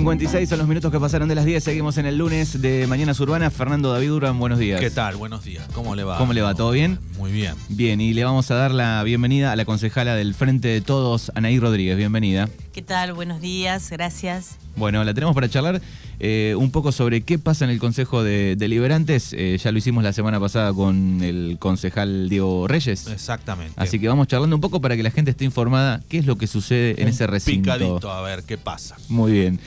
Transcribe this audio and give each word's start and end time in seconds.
56 0.00 0.48
son 0.48 0.58
los 0.58 0.66
minutos 0.66 0.90
que 0.90 0.98
pasaron 0.98 1.28
de 1.28 1.34
las 1.34 1.44
10. 1.44 1.62
Seguimos 1.62 1.98
en 1.98 2.06
el 2.06 2.16
lunes 2.16 2.62
de 2.62 2.86
Mañanas 2.86 3.20
Urbanas. 3.20 3.52
Fernando 3.52 3.92
David 3.92 4.08
Durán, 4.08 4.38
buenos 4.38 4.58
días. 4.58 4.80
¿Qué 4.80 4.90
tal? 4.90 5.16
Buenos 5.16 5.44
días. 5.44 5.68
¿Cómo 5.74 5.94
le 5.94 6.04
va? 6.04 6.16
¿Cómo 6.16 6.32
le 6.32 6.40
va? 6.40 6.54
¿Todo 6.54 6.70
bien? 6.70 6.98
Muy 7.18 7.30
bien. 7.30 7.54
Bien, 7.68 8.00
y 8.00 8.14
le 8.14 8.24
vamos 8.24 8.50
a 8.50 8.54
dar 8.54 8.70
la 8.70 9.02
bienvenida 9.02 9.52
a 9.52 9.56
la 9.56 9.66
concejala 9.66 10.14
del 10.14 10.32
Frente 10.32 10.68
de 10.68 10.80
Todos, 10.80 11.30
Anaí 11.34 11.60
Rodríguez. 11.60 11.98
Bienvenida. 11.98 12.48
¿Qué 12.72 12.80
tal? 12.80 13.12
Buenos 13.12 13.42
días, 13.42 13.90
gracias. 13.90 14.56
Bueno, 14.74 15.04
la 15.04 15.12
tenemos 15.12 15.34
para 15.34 15.50
charlar 15.50 15.82
eh, 16.18 16.54
un 16.56 16.70
poco 16.70 16.92
sobre 16.92 17.20
qué 17.20 17.38
pasa 17.38 17.66
en 17.66 17.70
el 17.70 17.78
Consejo 17.78 18.22
de 18.22 18.56
Deliberantes. 18.56 19.34
Eh, 19.34 19.58
ya 19.62 19.70
lo 19.70 19.76
hicimos 19.76 20.02
la 20.02 20.14
semana 20.14 20.40
pasada 20.40 20.72
con 20.72 21.22
el 21.22 21.58
concejal 21.58 22.30
Diego 22.30 22.66
Reyes. 22.66 23.06
Exactamente. 23.06 23.74
Así 23.76 23.98
que 23.98 24.08
vamos 24.08 24.28
charlando 24.28 24.56
un 24.56 24.62
poco 24.62 24.80
para 24.80 24.96
que 24.96 25.02
la 25.02 25.10
gente 25.10 25.32
esté 25.32 25.44
informada 25.44 26.00
qué 26.08 26.16
es 26.16 26.24
lo 26.24 26.36
que 26.36 26.46
sucede 26.46 27.02
en 27.02 27.08
ese 27.08 27.26
recinto. 27.26 27.64
Picadito, 27.64 28.10
a 28.10 28.22
ver 28.22 28.44
qué 28.44 28.56
pasa. 28.56 28.96
Muy 29.10 29.32
bien. 29.32 29.60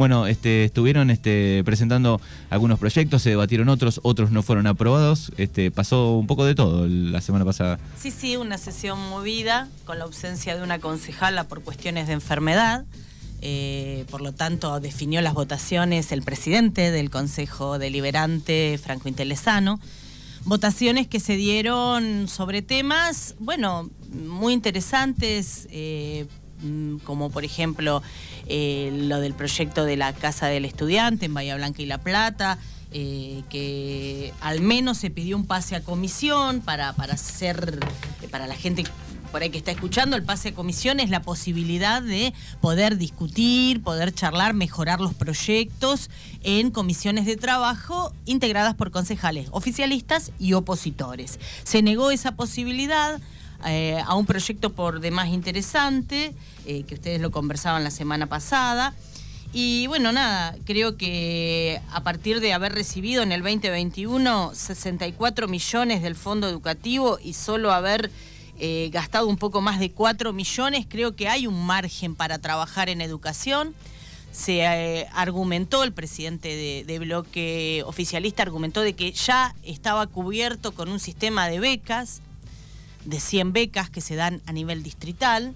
Bueno, 0.00 0.26
este, 0.26 0.64
estuvieron 0.64 1.10
este, 1.10 1.60
presentando 1.62 2.22
algunos 2.48 2.78
proyectos, 2.78 3.20
se 3.20 3.28
debatieron 3.28 3.68
otros, 3.68 4.00
otros 4.02 4.30
no 4.30 4.42
fueron 4.42 4.66
aprobados. 4.66 5.30
Este, 5.36 5.70
pasó 5.70 6.16
un 6.16 6.26
poco 6.26 6.46
de 6.46 6.54
todo 6.54 6.86
la 6.88 7.20
semana 7.20 7.44
pasada. 7.44 7.78
Sí, 7.98 8.10
sí, 8.10 8.38
una 8.38 8.56
sesión 8.56 8.98
movida 9.10 9.68
con 9.84 9.98
la 9.98 10.04
ausencia 10.04 10.56
de 10.56 10.62
una 10.62 10.78
concejala 10.78 11.44
por 11.44 11.62
cuestiones 11.62 12.06
de 12.06 12.14
enfermedad. 12.14 12.86
Eh, 13.42 14.06
por 14.10 14.22
lo 14.22 14.32
tanto, 14.32 14.80
definió 14.80 15.20
las 15.20 15.34
votaciones 15.34 16.12
el 16.12 16.22
presidente 16.22 16.90
del 16.90 17.10
Consejo 17.10 17.78
Deliberante, 17.78 18.80
Franco 18.82 19.06
Intelesano. 19.06 19.80
Votaciones 20.44 21.08
que 21.08 21.20
se 21.20 21.36
dieron 21.36 22.26
sobre 22.26 22.62
temas, 22.62 23.34
bueno, 23.38 23.90
muy 24.14 24.54
interesantes, 24.54 25.68
eh, 25.70 26.26
como 27.04 27.30
por 27.30 27.44
ejemplo 27.44 28.02
eh, 28.46 28.90
lo 28.92 29.20
del 29.20 29.34
proyecto 29.34 29.84
de 29.84 29.96
la 29.96 30.12
Casa 30.12 30.46
del 30.46 30.64
Estudiante 30.64 31.26
en 31.26 31.34
Bahía 31.34 31.56
Blanca 31.56 31.82
y 31.82 31.86
La 31.86 31.98
Plata, 31.98 32.58
que 32.92 34.32
al 34.40 34.60
menos 34.60 34.98
se 34.98 35.10
pidió 35.10 35.36
un 35.36 35.46
pase 35.46 35.76
a 35.76 35.80
comisión 35.80 36.60
para, 36.60 36.92
para 36.94 37.14
hacer, 37.14 37.78
para 38.30 38.48
la 38.48 38.56
gente 38.56 38.84
por 39.30 39.42
ahí 39.42 39.50
que 39.50 39.58
está 39.58 39.70
escuchando, 39.70 40.16
el 40.16 40.24
pase 40.24 40.50
de 40.50 40.54
comisión 40.54 41.00
es 41.00 41.10
la 41.10 41.22
posibilidad 41.22 42.02
de 42.02 42.34
poder 42.60 42.98
discutir, 42.98 43.82
poder 43.82 44.12
charlar, 44.12 44.54
mejorar 44.54 45.00
los 45.00 45.14
proyectos 45.14 46.10
en 46.42 46.70
comisiones 46.70 47.26
de 47.26 47.36
trabajo 47.36 48.12
integradas 48.24 48.74
por 48.74 48.90
concejales 48.90 49.48
oficialistas 49.52 50.32
y 50.38 50.54
opositores. 50.54 51.38
Se 51.64 51.82
negó 51.82 52.10
esa 52.10 52.32
posibilidad. 52.32 53.20
Eh, 53.66 54.02
a 54.06 54.14
un 54.14 54.24
proyecto 54.24 54.70
por 54.70 55.00
demás 55.00 55.28
interesante, 55.28 56.34
eh, 56.64 56.84
que 56.84 56.94
ustedes 56.94 57.20
lo 57.20 57.30
conversaban 57.30 57.84
la 57.84 57.90
semana 57.90 58.26
pasada. 58.26 58.94
Y 59.52 59.86
bueno, 59.88 60.12
nada, 60.12 60.56
creo 60.64 60.96
que 60.96 61.80
a 61.90 62.02
partir 62.02 62.40
de 62.40 62.52
haber 62.52 62.72
recibido 62.72 63.22
en 63.22 63.32
el 63.32 63.42
2021 63.42 64.52
64 64.54 65.48
millones 65.48 66.02
del 66.02 66.14
fondo 66.14 66.48
educativo 66.48 67.18
y 67.22 67.34
solo 67.34 67.72
haber 67.72 68.10
eh, 68.58 68.88
gastado 68.92 69.26
un 69.26 69.36
poco 69.36 69.60
más 69.60 69.80
de 69.80 69.90
4 69.90 70.32
millones, 70.32 70.86
creo 70.88 71.16
que 71.16 71.28
hay 71.28 71.46
un 71.46 71.66
margen 71.66 72.14
para 72.14 72.38
trabajar 72.38 72.88
en 72.88 73.00
educación. 73.00 73.74
Se 74.30 75.08
argumentó, 75.12 75.82
el 75.82 75.92
presidente 75.92 76.84
de, 76.86 76.98
bloque 77.00 77.82
oficialista 77.84 78.44
argumentó 78.44 78.80
de 78.80 78.94
que 78.94 79.10
ya 79.10 79.56
estaba 79.64 80.06
cubierto 80.06 80.70
con 80.72 80.88
un 80.88 81.00
sistema 81.00 81.48
de 81.48 81.58
becas, 81.58 82.22
de 83.04 83.20
100 83.20 83.52
becas 83.52 83.90
que 83.90 84.00
se 84.00 84.14
dan 84.14 84.42
a 84.46 84.52
nivel 84.52 84.82
distrital, 84.82 85.54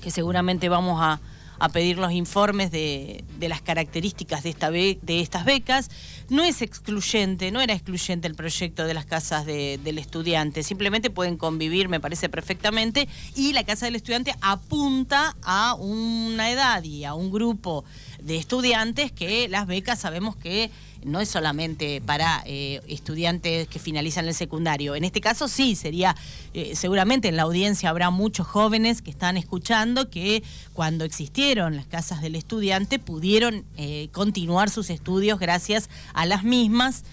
que 0.00 0.10
seguramente 0.10 0.68
vamos 0.68 1.00
a, 1.00 1.20
a 1.62 1.68
pedir 1.68 1.96
los 1.96 2.10
informes 2.10 2.72
de, 2.72 3.22
las 3.38 3.62
características 3.62 4.42
de, 4.42 4.50
esta 4.50 4.72
de 4.72 5.00
estas 5.20 5.44
becas. 5.44 5.92
No 6.28 6.42
es 6.42 6.60
excluyente, 6.60 7.52
no 7.52 7.60
era 7.60 7.72
excluyente 7.72 8.26
el 8.26 8.34
proyecto 8.34 8.84
de 8.84 8.94
las 8.94 9.06
casas 9.06 9.46
del 9.46 9.98
estudiante, 9.98 10.64
simplemente 10.64 11.08
pueden 11.08 11.36
convivir, 11.36 11.88
me 11.88 12.00
parece 12.00 12.28
perfectamente, 12.28 13.08
y 13.36 13.52
la 13.52 13.62
casa 13.62 13.86
del 13.86 13.94
estudiante 13.94 14.34
apunta 14.40 15.36
a 15.44 15.74
una 15.74 16.50
edad 16.50 16.82
y 16.82 17.04
a 17.04 17.14
un 17.14 17.30
grupo 17.30 17.84
de 18.24 18.36
estudiantes 18.36 19.12
que 19.12 19.48
las 19.48 19.66
becas 19.66 20.00
sabemos 20.00 20.36
que 20.36 20.70
no 21.04 21.20
es 21.20 21.28
solamente 21.28 22.00
para 22.00 22.42
eh, 22.46 22.80
estudiantes 22.86 23.66
que 23.68 23.78
finalizan 23.78 24.26
el 24.26 24.34
secundario. 24.34 24.94
En 24.94 25.04
este 25.04 25.20
caso 25.20 25.48
sí, 25.48 25.74
sería, 25.74 26.16
eh, 26.54 26.74
seguramente 26.76 27.28
en 27.28 27.36
la 27.36 27.42
audiencia 27.42 27.90
habrá 27.90 28.10
muchos 28.10 28.46
jóvenes 28.46 29.02
que 29.02 29.10
están 29.10 29.36
escuchando 29.36 30.10
que 30.10 30.42
cuando 30.72 31.04
existieron 31.04 31.76
las 31.76 31.86
casas 31.86 32.22
del 32.22 32.36
estudiante 32.36 32.98
pudieron 32.98 33.64
eh, 33.76 34.08
continuar 34.12 34.70
sus 34.70 34.90
estudios 34.90 35.38
gracias 35.38 35.90
a 36.14 36.26
las 36.26 36.44
mismas, 36.44 37.04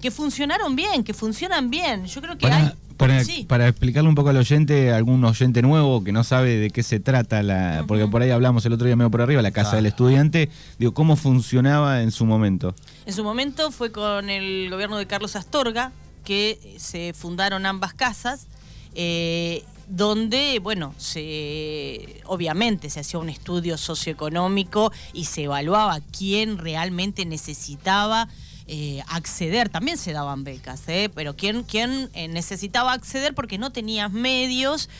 que 0.00 0.10
funcionaron 0.10 0.74
bien, 0.74 1.04
que 1.04 1.14
funcionan 1.14 1.70
bien. 1.70 2.06
Yo 2.06 2.20
creo 2.20 2.36
que 2.36 2.48
hay... 2.48 2.72
Para, 2.98 3.68
explicarle 3.68 4.08
un 4.08 4.14
poco 4.14 4.30
al 4.30 4.36
oyente, 4.36 4.92
algún 4.92 5.24
oyente 5.24 5.62
nuevo 5.62 6.02
que 6.02 6.12
no 6.12 6.24
sabe 6.24 6.56
de 6.58 6.70
qué 6.70 6.82
se 6.82 6.98
trata, 7.00 7.42
la, 7.42 7.84
porque 7.86 8.06
por 8.08 8.22
ahí 8.22 8.30
hablamos 8.30 8.66
el 8.66 8.72
otro 8.72 8.86
día 8.86 8.96
medio 8.96 9.10
por 9.10 9.22
arriba, 9.22 9.40
la 9.40 9.52
Casa 9.52 9.76
del 9.76 9.86
Estudiante, 9.86 10.50
digo, 10.78 10.92
¿cómo 10.92 11.16
funcionaba 11.16 12.02
en 12.02 12.10
su 12.10 12.26
momento? 12.26 12.74
En 13.06 13.12
su 13.12 13.22
momento 13.22 13.70
fue 13.70 13.92
con 13.92 14.28
el 14.30 14.68
gobierno 14.68 14.98
de 14.98 15.06
Carlos 15.06 15.36
Astorga 15.36 15.92
que 16.24 16.76
se 16.78 17.14
fundaron 17.14 17.64
ambas 17.64 17.94
casas. 17.94 18.48
Eh, 18.94 19.64
donde, 19.88 20.58
bueno, 20.62 20.94
se, 20.98 22.20
obviamente 22.26 22.90
se 22.90 23.00
hacía 23.00 23.18
un 23.18 23.30
estudio 23.30 23.78
socioeconómico 23.78 24.92
y 25.14 25.24
se 25.24 25.44
evaluaba 25.44 26.00
quién 26.16 26.58
realmente 26.58 27.24
necesitaba 27.24 28.28
eh, 28.70 29.02
acceder, 29.08 29.70
también 29.70 29.96
se 29.96 30.12
daban 30.12 30.44
becas, 30.44 30.82
¿eh? 30.88 31.10
pero 31.14 31.34
¿quién, 31.34 31.62
quién 31.62 32.10
eh, 32.12 32.28
necesitaba 32.28 32.92
acceder 32.92 33.34
porque 33.34 33.56
no 33.56 33.72
tenías 33.72 34.12
medios, 34.12 34.90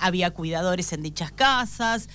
había 0.00 0.30
cuidadores 0.30 0.92
en 0.94 1.02
dichas 1.02 1.30
casas, 1.30 2.08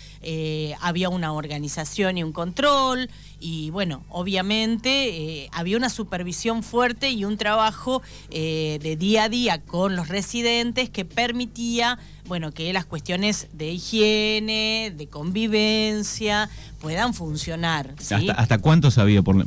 había 0.81 1.09
una 1.09 1.33
organización 1.33 2.17
y 2.17 2.23
un 2.23 2.31
control, 2.31 3.09
y 3.39 3.69
bueno, 3.69 4.03
obviamente 4.09 5.47
había 5.51 5.77
una 5.77 5.89
supervisión 5.89 6.63
fuerte 6.63 7.11
y 7.11 7.23
un 7.25 7.37
trabajo 7.37 8.01
de 8.29 8.97
día 8.97 9.25
a 9.25 9.29
día 9.29 9.61
con 9.61 9.95
los 9.95 10.07
residentes 10.07 10.89
que 10.89 11.05
permitía 11.05 11.99
bueno, 12.27 12.51
que 12.51 12.73
las 12.73 12.85
cuestiones 12.85 13.47
de 13.53 13.71
higiene, 13.71 14.93
de 14.95 15.07
convivencia, 15.07 16.49
puedan 16.79 17.13
funcionar. 17.13 17.95
¿Hasta, 18.35 18.57
cuántos 18.59 18.97
había, 18.97 19.21
por, 19.21 19.43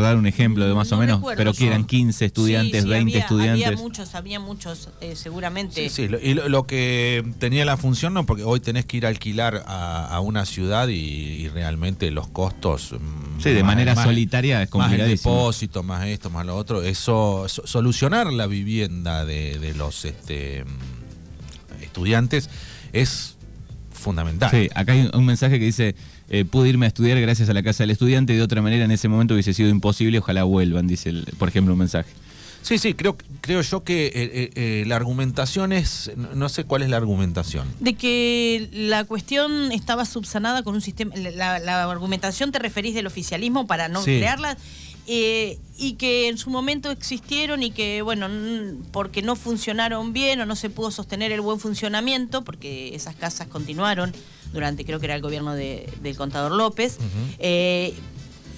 dar 0.00 0.16
un 0.16 0.26
ejemplo 0.26 0.66
de 0.66 0.74
más 0.74 0.90
o 0.92 0.96
menos, 0.96 1.22
pero 1.36 1.52
que 1.52 1.66
eran 1.66 1.84
15 1.84 2.24
estudiantes, 2.24 2.86
20 2.86 3.18
estudiantes? 3.18 3.66
Había 3.66 3.78
muchos, 3.78 4.14
había 4.14 4.40
muchos, 4.40 4.88
eh, 5.00 5.16
seguramente. 5.16 5.88
Sí, 5.88 6.08
sí, 6.08 6.16
y 6.22 6.34
lo, 6.34 6.66
que 6.66 7.24
tenía 7.38 7.64
la 7.64 7.76
función, 7.76 8.14
no, 8.14 8.26
porque 8.26 8.44
hoy 8.44 8.60
tenés 8.60 8.86
que 8.86 8.98
ir 8.98 9.06
a 9.06 9.08
alquilar 9.08 9.64
a, 9.66 10.20
una 10.20 10.44
ciudad 10.46 10.88
y, 10.88 11.48
realmente 11.48 12.10
los 12.10 12.28
costos... 12.28 12.92
Mm, 12.92 13.40
sí, 13.40 13.50
de 13.50 13.64
manera 13.64 13.96
solitaria 13.96 14.62
es 14.62 14.72
Más 14.72 14.92
el 14.92 15.08
depósito, 15.08 15.82
más 15.82 16.06
esto, 16.06 16.30
más 16.30 16.46
lo 16.46 16.56
otro, 16.56 16.82
eso, 16.82 17.46
solucionar 17.48 18.32
la 18.32 18.46
vivienda 18.46 19.24
de, 19.24 19.58
de 19.58 19.74
los... 19.74 20.04
este 20.04 20.64
estudiantes 21.90 22.48
es 22.92 23.36
fundamental. 23.90 24.50
Sí, 24.50 24.68
acá 24.74 24.92
hay 24.92 25.10
un 25.12 25.26
mensaje 25.26 25.58
que 25.58 25.64
dice, 25.64 25.94
eh, 26.28 26.44
pude 26.44 26.68
irme 26.68 26.86
a 26.86 26.88
estudiar 26.88 27.20
gracias 27.20 27.48
a 27.48 27.52
la 27.52 27.62
Casa 27.62 27.82
del 27.82 27.90
Estudiante, 27.90 28.32
de 28.32 28.42
otra 28.42 28.62
manera 28.62 28.84
en 28.84 28.90
ese 28.90 29.08
momento 29.08 29.34
hubiese 29.34 29.52
sido 29.52 29.68
imposible, 29.68 30.18
ojalá 30.18 30.44
vuelvan, 30.44 30.86
dice, 30.86 31.12
por 31.38 31.48
ejemplo, 31.48 31.74
un 31.74 31.80
mensaje. 31.80 32.10
Sí, 32.62 32.76
sí, 32.76 32.92
creo, 32.92 33.16
creo 33.40 33.62
yo 33.62 33.84
que 33.84 34.06
eh, 34.06 34.50
eh, 34.54 34.84
la 34.86 34.96
argumentación 34.96 35.72
es, 35.72 36.12
no 36.34 36.48
sé 36.50 36.64
cuál 36.64 36.82
es 36.82 36.90
la 36.90 36.98
argumentación. 36.98 37.66
De 37.80 37.94
que 37.94 38.68
la 38.72 39.04
cuestión 39.04 39.72
estaba 39.72 40.04
subsanada 40.04 40.62
con 40.62 40.74
un 40.74 40.82
sistema, 40.82 41.14
la, 41.16 41.90
argumentación 41.90 42.52
te 42.52 42.58
referís 42.58 42.94
del 42.94 43.06
oficialismo 43.06 43.66
para 43.66 43.88
no 43.88 44.02
crearla 44.02 44.58
eh, 45.06 45.58
y 45.76 45.94
que 45.94 46.28
en 46.28 46.38
su 46.38 46.50
momento 46.50 46.90
existieron 46.90 47.62
y 47.62 47.70
que, 47.70 48.02
bueno, 48.02 48.28
porque 48.92 49.22
no 49.22 49.34
funcionaron 49.34 50.12
bien 50.12 50.40
o 50.40 50.46
no 50.46 50.56
se 50.56 50.70
pudo 50.70 50.90
sostener 50.90 51.32
el 51.32 51.40
buen 51.40 51.58
funcionamiento, 51.58 52.44
porque 52.44 52.94
esas 52.94 53.16
casas 53.16 53.48
continuaron 53.48 54.12
durante, 54.52 54.84
creo 54.84 55.00
que 55.00 55.06
era 55.06 55.14
el 55.14 55.22
gobierno 55.22 55.54
del 55.54 56.16
contador 56.16 56.52
López, 56.52 56.98
eh, 57.38 57.94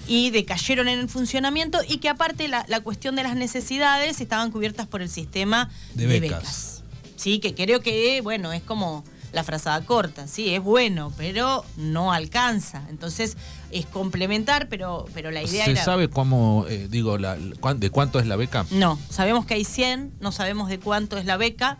y 0.08 0.30
decayeron 0.30 0.88
en 0.88 0.98
el 0.98 1.08
funcionamiento 1.08 1.80
y 1.88 1.98
que 1.98 2.08
aparte 2.08 2.48
la, 2.48 2.64
cuestión 2.82 3.14
de 3.14 3.22
las 3.22 3.36
necesidades 3.36 4.20
estaban 4.20 4.50
cubiertas 4.50 4.86
por 4.86 5.00
el 5.00 5.08
sistema 5.08 5.70
de, 5.94 6.06
becas. 6.06 6.82
Sí, 7.16 7.38
que 7.38 7.54
creo 7.54 7.80
que, 7.80 8.20
bueno, 8.20 8.52
es 8.52 8.62
como 8.62 9.04
la 9.32 9.44
frazada 9.44 9.80
corta, 9.84 10.26
sí, 10.28 10.54
es 10.54 10.62
bueno, 10.62 11.12
pero 11.16 11.64
no 11.76 12.12
alcanza. 12.12 12.82
Entonces 12.90 13.36
es 13.70 13.86
complementar, 13.86 14.68
pero, 14.68 15.06
pero 15.14 15.30
la 15.30 15.42
idea 15.42 15.64
¿Se 15.64 15.76
sabe 15.76 16.08
cómo, 16.08 16.66
eh, 16.68 16.86
digo, 16.90 17.16
la, 17.18 17.36
de 17.36 17.90
cuánto 17.90 18.20
es 18.20 18.26
la 18.26 18.36
beca? 18.36 18.66
No, 18.70 18.98
sabemos 19.08 19.46
que 19.46 19.54
hay 19.54 19.64
100, 19.64 20.12
no 20.20 20.32
sabemos 20.32 20.68
de 20.68 20.78
cuánto 20.78 21.16
es 21.16 21.24
la 21.24 21.36
beca. 21.36 21.78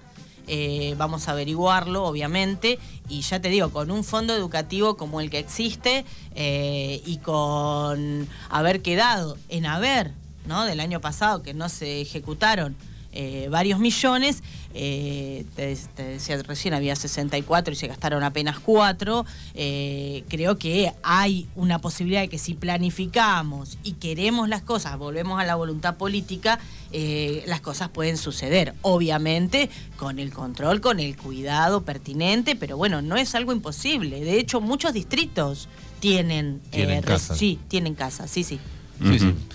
eh, 0.48 0.94
vamos 0.98 1.28
a 1.28 1.32
averiguarlo, 1.32 2.04
obviamente, 2.04 2.78
y 3.08 3.20
ya 3.20 3.40
te 3.40 3.48
digo, 3.48 3.70
con 3.70 3.90
un 3.92 4.02
fondo 4.02 4.34
educativo 4.34 4.96
como 4.96 5.20
el 5.20 5.30
que 5.30 5.38
existe 5.38 6.04
eh, 6.34 7.00
y 7.06 7.18
con 7.18 8.26
haber 8.50 8.82
quedado 8.82 9.36
en 9.48 9.66
haber, 9.66 10.12
¿no? 10.46 10.64
Del 10.64 10.80
año 10.80 11.00
pasado 11.00 11.42
que 11.44 11.54
no 11.54 11.68
se 11.68 12.00
ejecutaron 12.00 12.74
eh, 13.12 13.48
varios 13.50 13.78
millones. 13.78 14.42
Eh, 14.74 15.44
te, 15.54 15.76
decía 16.02 16.42
recién, 16.42 16.72
había 16.72 16.96
64 16.96 17.72
y 17.72 17.76
se 17.76 17.86
gastaron 17.86 18.22
apenas 18.24 18.58
4. 18.58 19.26
Eh, 19.54 20.24
creo 20.28 20.58
que 20.58 20.92
hay 21.02 21.46
una 21.54 21.78
posibilidad 21.78 22.22
de 22.22 22.28
que 22.28 22.38
si 22.38 22.54
planificamos 22.54 23.78
y 23.82 23.92
queremos 23.92 24.48
las 24.48 24.62
cosas, 24.62 24.96
volvemos 24.98 25.40
a 25.40 25.44
la 25.44 25.54
voluntad 25.54 25.96
política, 25.96 26.58
las 27.46 27.60
cosas 27.60 27.88
pueden 27.88 28.16
suceder. 28.16 28.74
Obviamente 28.82 29.70
con 29.96 30.18
el 30.18 30.32
control, 30.32 30.80
con 30.80 31.00
el 31.00 31.16
cuidado 31.16 31.82
pertinente, 31.82 32.56
pero 32.56 32.76
bueno, 32.76 33.02
no 33.02 33.16
es 33.16 33.34
algo 33.34 33.52
imposible. 33.52 34.20
De 34.20 34.38
hecho, 34.38 34.60
muchos 34.60 34.92
distritos 34.92 35.68
tienen, 36.00 36.60
¿Tienen 36.70 37.02
casa? 37.02 37.34
Sí, 37.34 37.58
tienen 37.68 37.94
casa, 37.94 38.26
sí, 38.26 38.42
sí. 38.42 38.58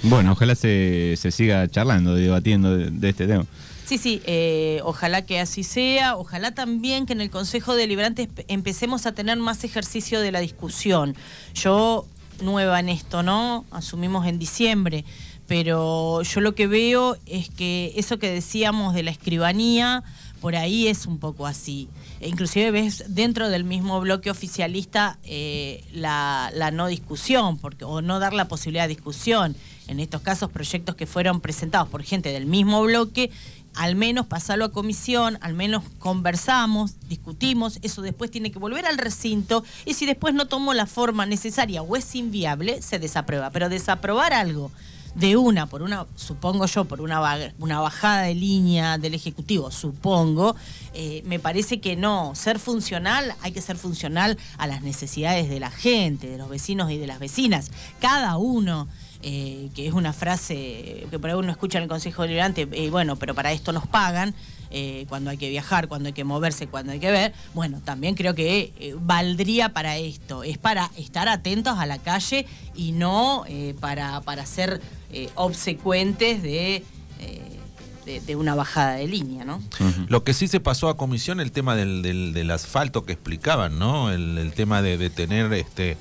Bueno, 0.04 0.34
ojalá 0.34 0.56
se, 0.56 1.18
siga 1.32 1.68
charlando, 1.68 2.16
debatiendo 2.16 2.76
de, 2.76 3.10
este 3.10 3.28
tema. 3.28 3.46
Sí, 3.86 3.98
sí, 3.98 4.22
eh, 4.26 4.82
ojalá 4.84 5.26
que 5.26 5.40
así 5.40 5.64
sea, 5.64 6.18
ojalá 6.18 6.52
también 6.52 7.06
que 7.06 7.14
en 7.14 7.22
el 7.22 7.30
Consejo 7.30 7.76
Deliberante 7.76 8.30
empecemos 8.50 9.06
a 9.06 9.14
tener 9.14 9.38
más 9.38 9.64
ejercicio 9.64 10.20
de 10.20 10.32
la 10.32 10.40
discusión. 10.40 11.16
Yo, 11.54 12.06
nueva 12.42 12.80
en 12.80 12.90
esto, 12.90 13.24
¿no? 13.24 13.66
Asumimos 13.72 14.28
en 14.28 14.40
diciembre, 14.40 15.06
pero 15.48 16.22
yo 16.24 16.42
lo 16.42 16.54
que 16.54 16.68
veo 16.68 17.18
es 17.26 17.50
que 17.50 17.94
eso 17.96 18.20
que 18.20 18.30
decíamos 18.30 18.94
de 18.94 19.04
la 19.04 19.12
escribanía, 19.12 20.04
por 20.42 20.56
ahí 20.56 20.88
es 20.88 21.06
un 21.06 21.20
poco 21.20 21.46
así. 21.46 21.88
E 22.20 22.28
inclusive 22.28 22.72
ves 22.72 23.04
dentro 23.08 23.50
del 23.50 23.64
mismo 23.64 24.00
bloque 24.00 24.30
oficialista 24.30 25.18
eh, 25.24 25.84
la, 25.92 26.52
no 26.74 26.88
discusión, 26.88 27.58
porque, 27.58 27.86
o 27.86 28.02
no 28.02 28.20
dar 28.20 28.34
la 28.34 28.48
posibilidad 28.48 28.84
de 28.84 28.96
discusión. 28.96 29.56
En 29.88 30.00
estos 30.00 30.22
casos, 30.22 30.52
proyectos 30.52 30.96
que 30.96 31.06
fueron 31.06 31.40
presentados 31.40 31.88
por 31.88 32.04
gente 32.04 32.32
del 32.32 32.46
mismo 32.46 32.82
bloque, 32.84 33.32
al 33.74 33.96
menos 33.96 34.26
pasarlo 34.26 34.66
a 34.66 34.72
comisión, 34.72 35.38
al 35.42 35.54
menos 35.54 35.84
conversamos, 36.00 36.96
discutimos, 37.08 37.80
eso 37.84 38.02
después 38.02 38.32
tiene 38.32 38.52
que 38.52 38.58
volver 38.60 38.86
al 38.88 38.98
recinto 38.98 39.64
y 39.86 39.94
si 39.94 40.08
después 40.08 40.34
no 40.34 40.48
tomó 40.48 40.74
la 40.74 40.88
forma 40.88 41.28
necesaria 41.28 41.84
o 41.84 41.96
es 41.96 42.16
inviable, 42.16 42.82
se 42.82 42.98
desaprueba. 42.98 43.52
Pero 43.52 43.70
desaprobar 43.70 44.34
algo 44.34 44.72
de 45.16 45.36
una, 45.36 45.66
por 45.66 45.82
una, 45.82 46.06
supongo 46.16 46.66
yo, 46.66 46.86
por 46.86 47.02
una, 47.02 47.52
una 47.60 47.80
bajada 47.80 48.24
de 48.24 48.36
línea 48.36 48.98
del 48.98 49.14
Ejecutivo, 49.14 49.72
supongo, 49.72 50.56
eh, 50.94 51.22
me 51.26 51.40
parece 51.40 51.80
que 51.80 51.96
no. 51.96 52.34
Ser 52.36 52.60
funcional, 52.60 53.36
hay 53.42 53.52
que 53.52 53.62
ser 53.62 53.78
funcional 53.78 54.38
a 54.58 54.68
las 54.68 54.82
necesidades 54.82 55.50
de 55.50 55.60
la 55.60 55.70
gente, 55.70 56.28
de 56.28 56.38
los 56.38 56.50
vecinos 56.50 56.92
y 56.92 56.98
de 56.98 57.08
las 57.08 57.20
vecinas. 57.20 57.72
Cada 58.00 58.38
uno. 58.38 58.88
Eh, 59.24 59.72
que 59.74 59.88
es 59.88 59.94
una 59.94 60.14
frase 60.14 61.08
que 61.10 61.18
por 61.18 61.32
ahí 61.32 61.36
uno 61.36 61.52
escucha 61.52 61.80
en 61.80 61.86
el 61.86 61.90
Consejo 61.90 62.22
Deliberante, 62.22 62.68
eh, 62.72 62.92
bueno, 62.92 63.16
pero 63.16 63.34
para 63.34 63.52
esto 63.52 63.74
nos 63.74 63.88
pagan, 63.88 64.36
cuando 65.10 65.32
hay 65.32 65.38
que 65.38 65.50
viajar, 65.50 65.88
cuando 65.88 66.08
hay 66.08 66.14
que 66.14 66.24
moverse, 66.24 66.68
cuando 66.68 66.92
hay 66.92 67.00
que 67.00 67.10
ver, 67.10 67.34
bueno, 67.56 67.82
también 67.84 68.14
creo 68.14 68.36
que 68.36 68.96
valdría 69.00 69.70
para 69.70 69.98
esto, 69.98 70.44
es 70.44 70.60
para 70.60 70.92
estar 70.98 71.28
atentos 71.30 71.80
a 71.80 71.88
la 71.88 71.98
calle 71.98 72.46
y 72.76 72.92
no 72.92 73.44
para, 73.80 74.22
para 74.22 74.46
ser 74.46 74.82
eh, 75.10 75.30
obsecuentes 75.36 76.42
eh, 76.44 76.84
de, 78.06 78.20
de, 78.20 78.36
una 78.36 78.56
bajada 78.56 78.96
de 78.96 79.08
línea, 79.08 79.46
¿no? 79.46 79.62
Lo 80.10 80.26
que 80.26 80.34
sí 80.34 80.50
se 80.50 80.60
pasó 80.60 80.90
a 80.90 80.98
comisión, 80.98 81.40
el 81.40 81.54
tema 81.54 81.78
del, 81.78 82.02
del, 82.02 82.52
asfalto 82.52 83.06
que 83.06 83.14
explicaban, 83.14 83.80
¿no? 83.80 84.12
El, 84.12 84.52
tema 84.54 84.82
de, 84.82 85.10
tener 85.10 85.54
este, 85.54 85.98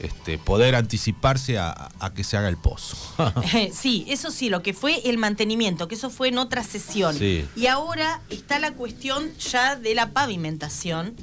este, 0.00 0.36
poder 0.36 0.74
anticiparse 0.74 1.58
a, 1.58 1.90
que 2.14 2.24
se 2.24 2.36
haga 2.36 2.50
el 2.50 2.58
pozo. 2.58 2.96
sí, 3.72 4.04
eso 4.08 4.30
sí, 4.30 4.50
lo 4.50 4.62
que 4.62 4.74
fue 4.74 5.00
el 5.08 5.16
mantenimiento, 5.16 5.88
que 5.88 5.94
eso 5.94 6.10
fue 6.10 6.28
en 6.28 6.36
otra 6.36 6.62
sesión. 6.62 7.16
Y 7.56 7.66
ahora 7.68 8.20
está 8.28 8.58
la 8.58 8.72
cuestión 8.72 9.30
ya 9.38 9.76
de 9.76 9.94
la 9.94 10.10
pavimentación. 10.10 11.14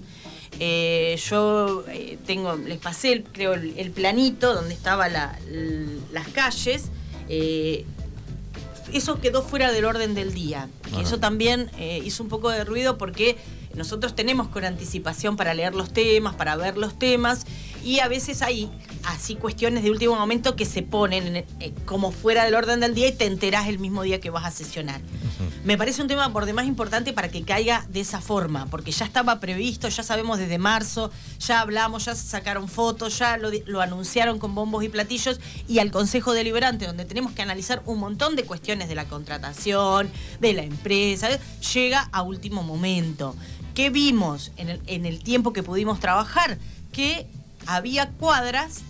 Eh, 0.60 1.20
yo 1.30 1.86
tengo, 2.26 2.56
les 2.56 2.80
pasé, 2.80 3.24
creo, 3.32 3.54
el, 3.54 3.92
planito 3.92 4.56
donde 4.56 4.74
estaban 4.74 5.14
las 5.14 6.28
calles 6.34 6.90
eh, 7.30 7.86
eso 8.94 9.22
quedó 9.22 9.44
fuera 9.44 9.72
del 9.72 9.86
orden 9.86 10.16
del 10.16 10.34
día. 10.34 10.68
Y 10.98 11.02
eso 11.02 11.20
también 11.20 11.70
eh, 11.78 12.02
hizo 12.04 12.24
un 12.24 12.30
poco 12.30 12.50
de 12.50 12.64
ruido 12.64 12.98
porque 12.98 13.38
nosotros 13.76 14.16
tenemos 14.16 14.48
con 14.48 14.66
anticipación 14.66 15.38
para 15.38 15.54
leer 15.54 15.76
los 15.76 15.94
temas, 15.94 16.36
para 16.36 16.56
ver 16.56 16.78
los 16.78 16.98
temas, 16.98 17.46
y 17.84 18.00
a 18.00 18.08
veces 18.08 18.42
hay 18.42 18.70
así 19.04 19.36
cuestiones 19.36 19.84
de 19.84 19.92
último 19.92 20.16
momento 20.16 20.56
que 20.56 20.66
se 20.66 20.82
ponen 20.82 21.38
eh, 21.38 21.46
como 21.86 22.12
fuera 22.12 22.44
del 22.44 22.56
orden 22.56 22.80
del 22.80 22.94
día 22.94 23.08
y 23.08 23.12
te 23.12 23.26
enterás 23.26 23.68
el 23.68 23.80
mismo 23.80 24.04
día 24.04 24.20
que 24.20 24.30
vas 24.30 24.46
a 24.46 24.52
sesionar. 24.52 25.02
Me 25.64 25.78
parece 25.78 26.02
un 26.02 26.08
tema 26.08 26.32
por 26.32 26.46
demás 26.46 26.66
importante 26.66 27.14
para 27.14 27.30
que 27.30 27.44
caiga 27.44 27.86
de 27.90 28.00
esa 28.00 28.22
forma, 28.22 28.66
porque 28.68 28.92
ya 28.92 29.06
estaba 29.06 29.40
previsto, 29.40 29.90
ya 29.90 30.04
sabemos 30.04 30.40
desde 30.40 30.58
marzo, 30.58 31.12
ya 31.40 31.62
hablamos, 31.62 32.06
ya 32.06 32.16
sacaron 32.16 32.68
fotos, 32.68 33.18
ya 33.20 33.38
lo, 33.38 33.50
lo 33.66 33.82
anunciaron 33.82 34.40
con 34.40 34.56
bombos 34.56 34.84
y 34.84 34.90
platillos, 34.90 35.40
y 35.68 35.80
al 35.80 35.92
Consejo 35.92 36.34
Deliberante, 36.34 36.86
donde 36.86 37.06
tenemos 37.06 37.34
que 37.34 37.42
analizar 37.42 37.82
un 37.86 38.00
montón 38.00 38.36
de 38.36 38.44
cuestiones 38.44 38.90
de 38.90 38.96
la 38.96 39.06
contratación, 39.06 40.10
de 40.40 40.54
la 40.54 40.64
empresa, 40.64 41.28
llega 41.74 42.10
a 42.12 42.22
último 42.22 42.64
momento. 42.64 43.36
¿Qué 43.74 43.90
vimos 43.90 44.52
en 44.58 44.70
el, 44.70 44.82
en 44.88 45.06
el 45.06 45.24
tiempo 45.24 45.54
que 45.54 45.64
pudimos 45.64 46.00
trabajar? 46.00 46.58
Que 46.92 47.28
había 47.76 48.10
cuadras 48.10 48.82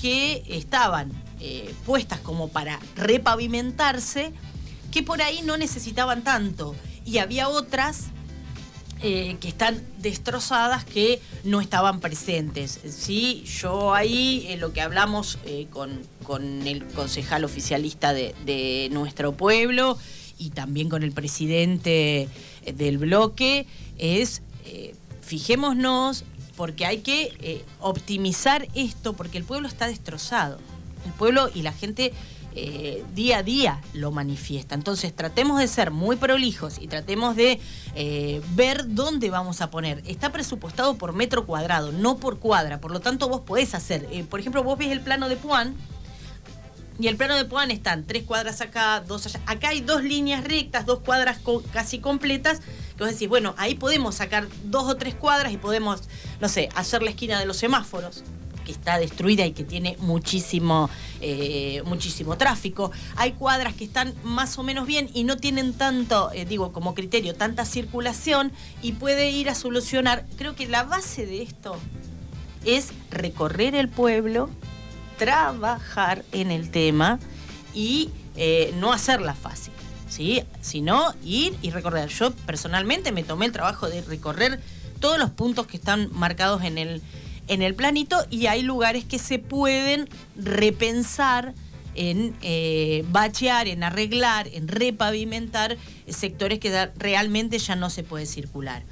que 0.00 0.44
estaban 0.46 1.10
eh, 1.40 1.74
puestas 1.84 2.20
como 2.20 2.48
para 2.48 2.78
repavimentarse, 2.94 4.32
que 4.92 5.02
por 5.02 5.20
ahí 5.20 5.42
no 5.42 5.56
necesitaban 5.56 6.22
tanto. 6.22 6.76
Y 7.04 7.18
había 7.18 7.48
otras 7.48 8.06
eh, 9.02 9.36
que 9.40 9.48
están 9.48 9.82
destrozadas 9.98 10.84
que 10.84 11.20
no 11.42 11.60
estaban 11.60 11.98
presentes. 11.98 12.78
Sí, 12.88 13.44
yo 13.60 13.94
ahí 13.94 14.46
eh, 14.48 14.56
lo 14.58 14.72
que 14.72 14.80
hablamos 14.80 15.38
con, 15.70 16.00
con, 16.22 16.66
el 16.66 16.86
concejal 16.86 17.44
oficialista 17.44 18.12
de, 18.12 18.34
de, 18.44 18.88
nuestro 18.92 19.32
pueblo 19.32 19.98
y 20.38 20.50
también 20.50 20.88
con 20.88 21.02
el 21.02 21.12
presidente 21.12 22.28
del 22.64 22.98
bloque 22.98 23.66
es 23.98 24.42
fijémonos 25.22 26.24
porque 26.60 26.84
hay 26.84 26.98
que 26.98 27.32
eh, 27.40 27.64
optimizar 27.80 28.68
esto, 28.74 29.14
porque 29.14 29.38
el 29.38 29.44
pueblo 29.44 29.66
está 29.66 29.86
destrozado. 29.86 30.58
El 31.06 31.12
pueblo 31.12 31.48
y 31.54 31.62
la 31.62 31.72
gente 31.72 32.12
eh, 32.54 33.02
día 33.14 33.38
a 33.38 33.42
día 33.42 33.80
lo 33.94 34.10
manifiesta. 34.10 34.74
Entonces 34.74 35.16
tratemos 35.16 35.58
de 35.58 35.66
ser 35.66 35.90
muy 35.90 36.16
prolijos 36.16 36.76
y 36.78 36.86
tratemos 36.86 37.34
de 37.34 37.60
eh, 37.94 38.42
ver 38.50 38.94
dónde 38.94 39.30
vamos 39.30 39.62
a 39.62 39.70
poner. 39.70 40.02
Está 40.04 40.32
presupuestado 40.32 40.98
por 40.98 41.14
metro 41.14 41.46
cuadrado, 41.46 41.92
no 41.92 42.18
por 42.18 42.40
cuadra. 42.40 42.78
Por 42.78 42.90
lo 42.90 43.00
tanto, 43.00 43.30
vos 43.30 43.40
podés 43.40 43.74
hacer, 43.74 44.06
por 44.28 44.38
ejemplo, 44.38 44.62
vos 44.62 44.76
ves 44.76 44.90
el 44.90 45.00
plano 45.00 45.30
de 45.30 45.36
Puan. 45.36 45.74
Y 46.98 47.08
el 47.08 47.16
plano 47.16 47.36
de 47.36 47.46
Puan 47.46 47.70
están 47.70 48.04
tres 48.04 48.24
cuadras 48.24 48.60
acá, 48.60 49.00
dos 49.00 49.24
allá. 49.24 49.40
Acá 49.46 49.70
hay 49.70 49.80
dos 49.80 50.02
líneas 50.02 50.44
rectas, 50.44 50.84
dos 50.84 50.98
cuadras 50.98 51.38
casi 51.72 52.00
completas 52.00 52.60
vos 53.00 53.12
decís, 53.12 53.28
bueno, 53.28 53.54
ahí 53.56 53.74
podemos 53.74 54.14
sacar 54.14 54.46
dos 54.64 54.88
o 54.88 54.96
tres 54.96 55.14
cuadras 55.14 55.52
y 55.52 55.56
podemos, 55.56 56.02
no 56.40 56.48
sé, 56.48 56.68
hacer 56.74 57.02
la 57.02 57.10
esquina 57.10 57.38
de 57.38 57.46
los 57.46 57.56
semáforos 57.56 58.22
que 58.64 58.72
está 58.72 58.98
destruida 58.98 59.46
y 59.46 59.52
que 59.52 59.64
tiene 59.64 59.96
muchísimo, 60.00 60.90
eh, 61.20 61.82
muchísimo 61.86 62.36
tráfico. 62.36 62.92
Hay 63.16 63.32
cuadras 63.32 63.74
que 63.74 63.84
están 63.84 64.14
más 64.22 64.58
o 64.58 64.62
menos 64.62 64.86
bien 64.86 65.10
y 65.14 65.24
no 65.24 65.36
tienen 65.36 65.72
tanto, 65.72 66.30
eh, 66.32 66.44
digo, 66.44 66.72
como 66.72 66.94
criterio, 66.94 67.34
tanta 67.34 67.64
circulación 67.64 68.52
y 68.82 68.92
puede 68.92 69.30
ir 69.30 69.48
a 69.48 69.54
solucionar. 69.54 70.26
Creo 70.36 70.54
que 70.54 70.68
la 70.68 70.84
base 70.84 71.26
de 71.26 71.42
esto 71.42 71.76
es 72.64 72.92
recorrer 73.10 73.74
el 73.74 73.88
pueblo, 73.88 74.50
trabajar 75.16 76.24
en 76.32 76.50
el 76.50 76.70
tema 76.70 77.18
y 77.74 78.10
eh, 78.36 78.74
no 78.78 78.92
hacerla 78.92 79.34
fácil. 79.34 79.72
¿Sí? 80.20 80.42
Sino 80.60 81.14
ir 81.24 81.56
y 81.62 81.70
recorrer. 81.70 82.10
Yo 82.10 82.30
personalmente 82.32 83.10
me 83.10 83.22
tomé 83.22 83.46
el 83.46 83.52
trabajo 83.52 83.88
de 83.88 84.02
recorrer 84.02 84.60
todos 85.00 85.18
los 85.18 85.30
puntos 85.30 85.66
que 85.66 85.78
están 85.78 86.10
marcados 86.12 86.62
en 86.62 86.76
el, 86.76 87.00
en 87.48 87.62
el 87.62 87.74
planito 87.74 88.18
y 88.28 88.46
hay 88.46 88.60
lugares 88.60 89.06
que 89.06 89.18
se 89.18 89.38
pueden 89.38 90.10
repensar 90.36 91.54
en 91.94 92.36
eh, 92.42 93.02
bachear, 93.08 93.66
en 93.66 93.82
arreglar, 93.82 94.46
en 94.48 94.68
repavimentar 94.68 95.78
sectores 96.06 96.58
que 96.58 96.90
realmente 96.96 97.58
ya 97.58 97.74
no 97.74 97.88
se 97.88 98.02
puede 98.04 98.26
circular. 98.26 98.82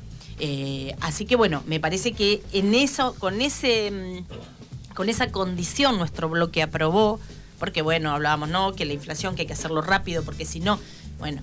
Eh, 0.40 0.96
así 1.00 1.26
que 1.26 1.36
bueno, 1.36 1.62
me 1.66 1.78
parece 1.78 2.12
que 2.12 2.42
en 2.54 2.74
eso, 2.74 3.14
con 3.18 3.42
ese, 3.42 3.90
mm, 3.90 4.94
con 4.94 5.10
esa 5.10 5.30
condición 5.30 5.98
nuestro 5.98 6.30
bloque 6.30 6.62
aprobó, 6.62 7.20
porque 7.58 7.82
bueno, 7.82 8.12
hablábamos, 8.12 8.48
¿no? 8.48 8.72
Que 8.72 8.86
la 8.86 8.94
inflación, 8.94 9.34
que 9.34 9.42
hay 9.42 9.46
que 9.46 9.52
hacerlo 9.52 9.82
rápido, 9.82 10.22
porque 10.24 10.46
si 10.46 10.60
no, 10.60 10.78
bueno, 11.18 11.42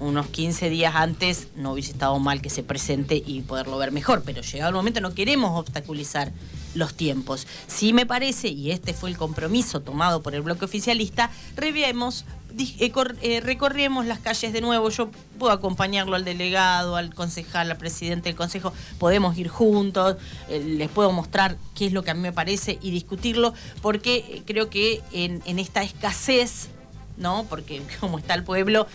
unos 0.00 0.26
15 0.28 0.70
días 0.70 0.94
antes 0.94 1.48
no 1.56 1.72
hubiese 1.72 1.92
estado 1.92 2.18
mal 2.18 2.40
que 2.40 2.50
se 2.50 2.62
presente 2.62 3.22
y 3.24 3.42
poderlo 3.42 3.76
ver 3.78 3.92
mejor, 3.92 4.22
pero 4.24 4.40
llegado 4.40 4.70
el 4.70 4.76
momento 4.76 5.00
no 5.00 5.12
queremos 5.14 5.58
obstaculizar 5.58 6.32
los 6.74 6.94
tiempos. 6.94 7.46
Sí 7.66 7.92
me 7.92 8.06
parece, 8.06 8.48
y 8.48 8.70
este 8.70 8.94
fue 8.94 9.10
el 9.10 9.16
compromiso 9.16 9.80
tomado 9.80 10.22
por 10.22 10.34
el 10.34 10.42
bloque 10.42 10.64
oficialista, 10.64 11.30
reviemos 11.56 12.24
eh, 12.58 12.92
eh, 13.22 13.88
las 14.04 14.18
calles 14.20 14.52
de 14.52 14.60
nuevo. 14.60 14.88
Yo 14.88 15.10
puedo 15.38 15.52
acompañarlo 15.52 16.16
al 16.16 16.24
delegado, 16.24 16.96
al 16.96 17.14
concejal, 17.14 17.70
al 17.70 17.76
presidente 17.76 18.28
del 18.28 18.36
consejo. 18.36 18.72
Podemos 18.98 19.36
ir 19.36 19.48
juntos, 19.48 20.16
eh, 20.48 20.60
les 20.60 20.88
puedo 20.88 21.12
mostrar 21.12 21.56
qué 21.74 21.86
es 21.86 21.92
lo 21.92 22.02
que 22.02 22.10
a 22.10 22.14
mí 22.14 22.20
me 22.20 22.32
parece 22.32 22.78
y 22.80 22.90
discutirlo, 22.90 23.52
porque 23.82 24.42
creo 24.46 24.70
que 24.70 25.02
en, 25.12 25.42
esta 25.58 25.82
escasez 25.82 26.68
¿no? 27.16 27.44
Porque 27.48 27.82
como 28.00 28.18
está 28.18 28.34
el 28.34 28.44
pueblo, 28.44 28.86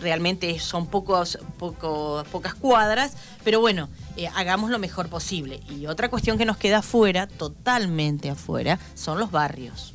realmente 0.00 0.58
son 0.58 0.86
pocos, 0.86 1.38
pocas 1.58 2.54
cuadras, 2.54 3.16
pero 3.44 3.60
bueno, 3.60 3.88
hagamos 4.34 4.70
lo 4.70 4.78
mejor 4.78 5.08
posible. 5.08 5.60
Y 5.68 5.86
otra 5.86 6.08
cuestión 6.08 6.38
que 6.38 6.44
nos 6.44 6.56
queda 6.56 6.78
afuera, 6.78 7.26
totalmente 7.26 8.30
afuera, 8.30 8.78
son 8.94 9.18
los 9.18 9.30
barrios. 9.30 9.94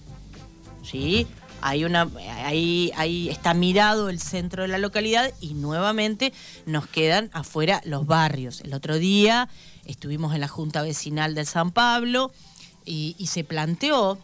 ¿Sí? 0.84 1.28
Hay 1.62 1.84
una, 1.84 2.10
ahí, 2.46 2.92
ahí 2.96 3.30
está 3.30 3.54
mirado 3.54 4.10
el 4.10 4.20
centro 4.20 4.64
de 4.64 4.70
la 4.70 4.78
localidad 4.78 5.34
y 5.42 5.54
nuevamente 5.54 6.32
nos 6.66 6.88
quedan 6.88 7.30
afuera 7.34 7.82
los 7.84 8.06
barrios. 8.06 8.62
El 8.62 8.74
otro 8.74 8.98
día 8.98 9.50
estuvimos 9.86 10.34
en 10.34 10.42
la 10.42 10.48
Junta 10.48 10.82
Vecinal 10.82 11.36
del 11.36 11.46
San 11.46 11.72
Pablo 11.72 12.32
y, 12.86 13.16
se 13.28 13.44
planteó 13.44 14.18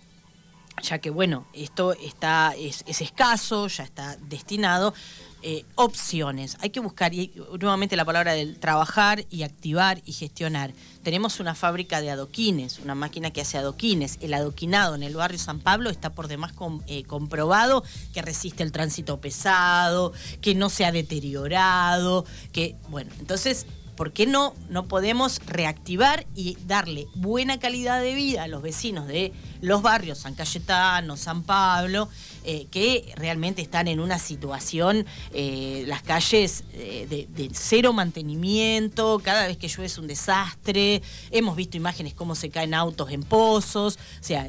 ya 0.81 0.99
que 0.99 1.09
bueno, 1.09 1.47
esto 1.53 1.93
está, 1.93 2.53
es, 2.57 2.83
es, 2.87 3.01
escaso, 3.01 3.67
ya 3.67 3.83
está 3.83 4.17
destinado, 4.17 4.93
eh, 5.47 5.63
opciones. 5.75 6.57
Hay 6.61 6.71
que 6.71 6.79
buscar, 6.79 7.13
y 7.13 7.31
nuevamente 7.59 7.95
la 7.95 8.03
palabra 8.03 8.33
del 8.33 8.59
trabajar 8.59 9.25
y 9.29 9.43
activar 9.43 10.01
y 10.03 10.11
gestionar. 10.11 10.73
Tenemos 11.03 11.39
una 11.39 11.53
fábrica 11.53 12.01
de 12.01 12.09
adoquines, 12.09 12.79
una 12.79 12.95
máquina 12.95 13.29
que 13.29 13.41
hace 13.41 13.59
adoquines. 13.59 14.17
El 14.21 14.33
adoquinado 14.33 14.95
en 14.95 15.03
el 15.03 15.15
barrio 15.15 15.37
San 15.37 15.59
Pablo 15.59 15.91
está 15.91 16.13
por 16.13 16.27
demás 16.27 16.53
eh, 16.87 17.03
comprobado 17.03 17.83
que 18.13 18.23
resiste 18.23 18.63
el 18.63 18.71
tránsito 18.71 19.21
pesado, 19.21 20.13
que 20.41 20.55
no 20.55 20.69
se 20.69 20.83
ha 20.83 20.91
deteriorado, 20.91 22.25
que, 22.51 22.75
bueno, 22.89 23.11
entonces 23.19 23.67
¿por 23.95 24.11
qué 24.11 24.25
no, 24.25 24.53
no 24.69 24.87
podemos 24.87 25.39
reactivar 25.45 26.25
y 26.35 26.57
darle 26.65 27.07
buena 27.15 27.59
calidad 27.59 28.01
de 28.01 28.13
vida 28.13 28.43
a 28.43 28.47
los 28.47 28.61
vecinos 28.61 29.07
de 29.07 29.33
los 29.61 29.81
barrios 29.81 30.19
San 30.19 30.35
Cayetano, 30.35 31.17
San 31.17 31.43
Pablo, 31.43 32.09
eh, 32.43 32.67
que 32.69 33.13
realmente 33.15 33.61
están 33.61 33.87
en 33.87 33.99
una 33.99 34.19
situación, 34.19 35.05
eh, 35.33 35.83
las 35.87 36.03
calles 36.03 36.63
eh, 36.73 37.07
de, 37.09 37.49
cero 37.53 37.93
mantenimiento, 37.93 39.19
cada 39.23 39.47
vez 39.47 39.57
que 39.57 39.67
llueve 39.67 39.85
es 39.85 39.97
un 39.97 40.07
desastre, 40.07 41.01
hemos 41.31 41.55
visto 41.55 41.77
imágenes 41.77 42.13
cómo 42.13 42.35
se 42.35 42.49
caen 42.49 42.73
autos 42.73 43.11
en 43.11 43.23
pozos, 43.23 43.97
o 44.19 44.23
sea, 44.23 44.47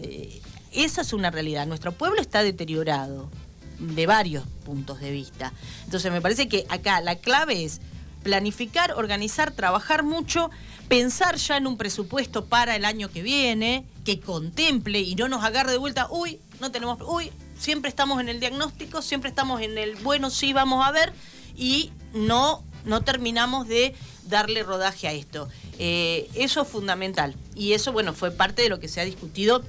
esa 0.72 1.00
es 1.00 1.12
una 1.12 1.30
realidad, 1.30 1.66
nuestro 1.66 1.92
pueblo 1.92 2.20
está 2.20 2.42
deteriorado 2.42 3.30
de 3.78 4.06
varios 4.06 4.44
puntos 4.64 5.00
de 5.00 5.10
vista. 5.10 5.52
Entonces 5.84 6.10
me 6.12 6.20
parece 6.20 6.48
que 6.48 6.66
acá 6.68 7.00
la 7.00 7.16
clave 7.16 7.64
es 7.64 7.80
planificar, 8.26 8.90
organizar, 8.94 9.52
trabajar 9.52 10.02
mucho, 10.02 10.50
pensar 10.88 11.36
ya 11.36 11.56
en 11.58 11.68
un 11.68 11.76
presupuesto 11.76 12.46
para 12.46 12.74
el 12.74 12.84
año 12.84 13.08
que 13.08 13.22
viene, 13.22 13.84
que 14.04 14.18
contemple 14.18 14.98
y 14.98 15.14
no 15.14 15.28
nos 15.28 15.44
agarre 15.44 15.70
de 15.70 15.78
vuelta, 15.78 16.08
uy, 16.10 16.40
no 16.58 16.72
tenemos, 16.72 16.98
uy, 17.06 17.30
siempre 17.56 17.88
estamos 17.88 18.20
en 18.20 18.28
el 18.28 18.40
diagnóstico, 18.40 19.00
siempre 19.00 19.30
estamos 19.30 19.60
en 19.60 19.78
el 19.78 19.94
bueno, 19.94 20.30
sí, 20.30 20.52
vamos 20.52 20.84
a 20.84 20.90
ver, 20.90 21.12
y 21.56 21.92
no, 22.14 22.64
no 22.84 23.02
terminamos 23.02 23.68
de 23.68 23.94
darle 24.24 24.64
rodaje 24.64 25.06
a 25.06 25.12
esto. 25.12 25.48
Eh, 25.78 26.28
eso 26.34 26.62
es 26.62 26.68
fundamental. 26.68 27.36
Y 27.54 27.74
eso, 27.74 27.92
bueno, 27.92 28.12
fue 28.12 28.32
parte 28.32 28.60
de 28.60 28.68
lo 28.68 28.80
que 28.80 28.88
se 28.88 29.00
ha 29.00 29.04
discutido 29.04 29.62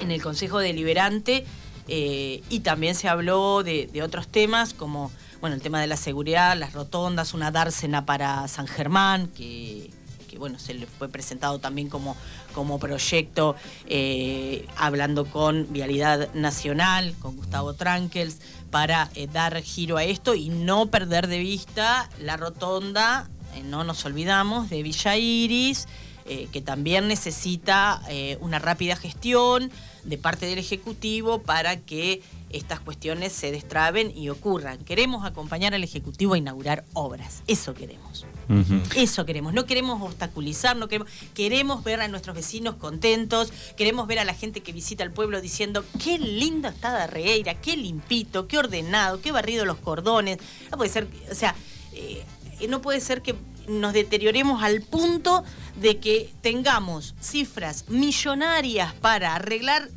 en 0.00 0.10
el 0.10 0.20
Consejo 0.20 0.58
Deliberante 0.58 1.46
eh, 1.88 2.42
y 2.50 2.60
también 2.60 2.94
se 2.94 3.08
habló 3.08 3.62
de 3.62 4.02
otros 4.02 4.28
temas 4.28 4.74
como 4.74 5.10
bueno, 5.40 5.56
el 5.56 5.62
tema 5.62 5.80
de 5.80 5.86
la 5.86 5.96
seguridad, 5.96 6.56
las 6.56 6.74
rotondas, 6.74 7.32
una 7.32 7.50
dársena 7.50 8.04
para 8.04 8.46
San 8.48 8.66
Germán, 8.66 9.28
que, 9.28 9.90
bueno, 10.38 10.58
se 10.58 10.72
le 10.72 10.86
fue 10.86 11.08
presentado 11.08 11.58
también 11.58 11.88
como, 11.88 12.16
como 12.54 12.78
proyecto, 12.78 13.56
eh, 13.86 14.66
hablando 14.76 15.26
con 15.26 15.70
Vialidad 15.70 16.32
Nacional, 16.32 17.14
con 17.20 17.36
Gustavo 17.36 17.74
Trankels, 17.74 18.38
para 18.70 19.10
eh, 19.14 19.28
dar 19.30 19.60
giro 19.60 19.98
a 19.98 20.04
esto 20.04 20.34
y 20.34 20.48
no 20.48 20.86
perder 20.86 21.26
de 21.26 21.38
vista 21.38 22.08
la 22.18 22.38
rotonda, 22.38 23.28
eh, 23.54 23.62
no 23.62 23.84
nos 23.84 24.04
olvidamos, 24.06 24.70
de 24.70 24.82
Villa 24.82 25.16
Iris, 25.16 25.88
que 26.52 26.60
también 26.60 27.08
necesita 27.08 28.00
una 28.38 28.60
rápida 28.60 28.94
gestión 28.94 29.68
de 30.04 30.16
parte 30.16 30.46
del 30.46 30.60
Ejecutivo 30.60 31.42
para 31.42 31.80
que 31.80 32.22
estas 32.52 32.80
cuestiones 32.80 33.32
se 33.32 33.52
destraben 33.52 34.12
y 34.16 34.28
ocurran. 34.28 34.78
Queremos 34.78 35.24
acompañar 35.24 35.74
al 35.74 35.84
Ejecutivo 35.84 36.34
a 36.34 36.38
inaugurar 36.38 36.84
obras. 36.92 37.42
Eso 37.46 37.74
queremos. 37.74 38.26
Eso 38.96 39.24
queremos. 39.24 39.54
No 39.54 39.64
queremos 39.64 40.02
obstaculizar, 40.02 40.76
no 40.76 40.88
queremos, 40.88 41.12
queremos 41.34 41.84
ver 41.84 42.00
a 42.00 42.08
nuestros 42.08 42.34
vecinos 42.34 42.74
contentos, 42.74 43.52
queremos 43.76 44.08
ver 44.08 44.18
a 44.18 44.24
la 44.24 44.34
gente 44.34 44.60
que 44.60 44.72
visita 44.72 45.04
el 45.04 45.12
pueblo 45.12 45.40
diciendo 45.40 45.84
qué 46.02 46.18
lindo 46.18 46.68
está 46.68 46.90
Darreira, 46.90 47.54
qué 47.60 47.76
limpito, 47.76 48.48
qué 48.48 48.58
ordenado, 48.58 49.20
qué 49.20 49.30
barrido 49.30 49.64
los 49.64 49.76
cordones. 49.76 50.38
No 50.70 50.78
puede 50.78 50.90
ser, 50.90 51.06
o 51.30 51.34
sea, 51.34 51.54
eh, 51.92 52.24
no 52.68 52.82
puede 52.82 53.00
ser 53.00 53.22
que 53.22 53.36
nos 53.68 53.92
deterioremos 53.92 54.62
al 54.64 54.82
punto 54.82 55.44
de 55.80 55.98
que 55.98 56.32
tengamos 56.40 57.14
cifras 57.20 57.88
millonarias 57.88 58.94
para 58.94 59.36
arreglar 59.36 59.88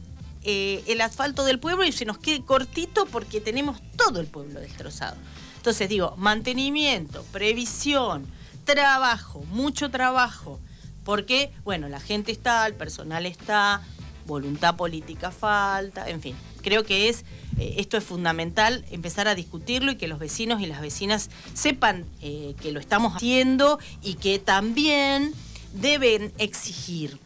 eh, 0.44 0.84
el 0.88 1.02
asfalto 1.02 1.44
del 1.44 1.60
pueblo 1.60 1.84
y 1.84 1.92
se 1.92 2.06
nos 2.06 2.18
quede 2.18 2.44
cortito 2.44 3.06
porque 3.06 3.42
tenemos 3.42 3.82
todo 3.98 4.20
el 4.20 4.28
pueblo 4.28 4.60
destrozado. 4.60 5.18
Entonces 5.58 5.88
digo, 5.90 6.16
mantenimiento, 6.18 7.24
previsión, 7.32 8.28
trabajo, 8.66 9.44
mucho 9.52 9.90
trabajo, 9.90 10.60
porque, 11.04 11.52
bueno, 11.64 11.90
la 11.90 12.00
gente 12.00 12.32
está, 12.32 12.66
el 12.68 12.76
personal 12.76 13.26
está, 13.26 13.82
voluntad 14.26 14.76
política 14.76 15.32
falta, 15.32 16.10
en 16.10 16.22
fin. 16.22 16.36
Creo 16.62 16.84
que 16.84 17.10
es 17.10 17.26
eh, 17.58 17.76
esto 17.78 17.98
es 17.98 18.04
fundamental 18.04 18.86
empezar 18.92 19.28
a 19.28 19.36
discutirlo 19.36 19.92
y 19.92 19.96
que 19.96 20.08
los 20.08 20.20
vecinos 20.20 20.62
y 20.62 20.66
las 20.66 20.82
vecinas 20.82 21.30
sepan 21.54 22.06
eh, 22.22 22.56
que 22.62 22.72
lo 22.72 22.80
estamos 22.80 23.16
haciendo 23.16 23.80
y 24.02 24.16
que 24.16 24.40
también 24.40 25.34
deben 25.74 26.32
exigir 26.38 27.20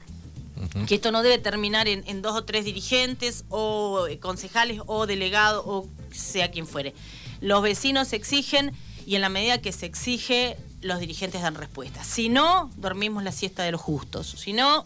que 0.87 0.95
esto 0.95 1.11
no 1.11 1.23
debe 1.23 1.37
terminar 1.37 1.87
en, 1.87 2.21
dos 2.21 2.35
o 2.35 2.43
tres 2.43 2.65
dirigentes 2.65 3.45
o 3.49 4.07
eh, 4.07 4.19
concejales 4.19 4.81
o 4.85 5.05
delegados 5.05 5.63
o 5.65 5.87
sea 6.11 6.51
quien 6.51 6.67
fuere. 6.67 6.93
Los 7.41 7.61
vecinos 7.61 8.13
exigen 8.13 8.71
y 9.05 9.15
en 9.15 9.21
la 9.21 9.29
medida 9.29 9.59
que 9.59 9.71
se 9.71 9.85
exige, 9.85 10.57
los 10.81 10.99
dirigentes 10.99 11.41
dan 11.41 11.55
respuesta. 11.55 12.03
Si 12.03 12.29
no, 12.29 12.69
dormimos 12.75 13.23
la 13.23 13.31
siesta 13.31 13.63
de 13.63 13.71
los 13.71 13.81
justos. 13.81 14.27
Si 14.27 14.53
no, 14.53 14.85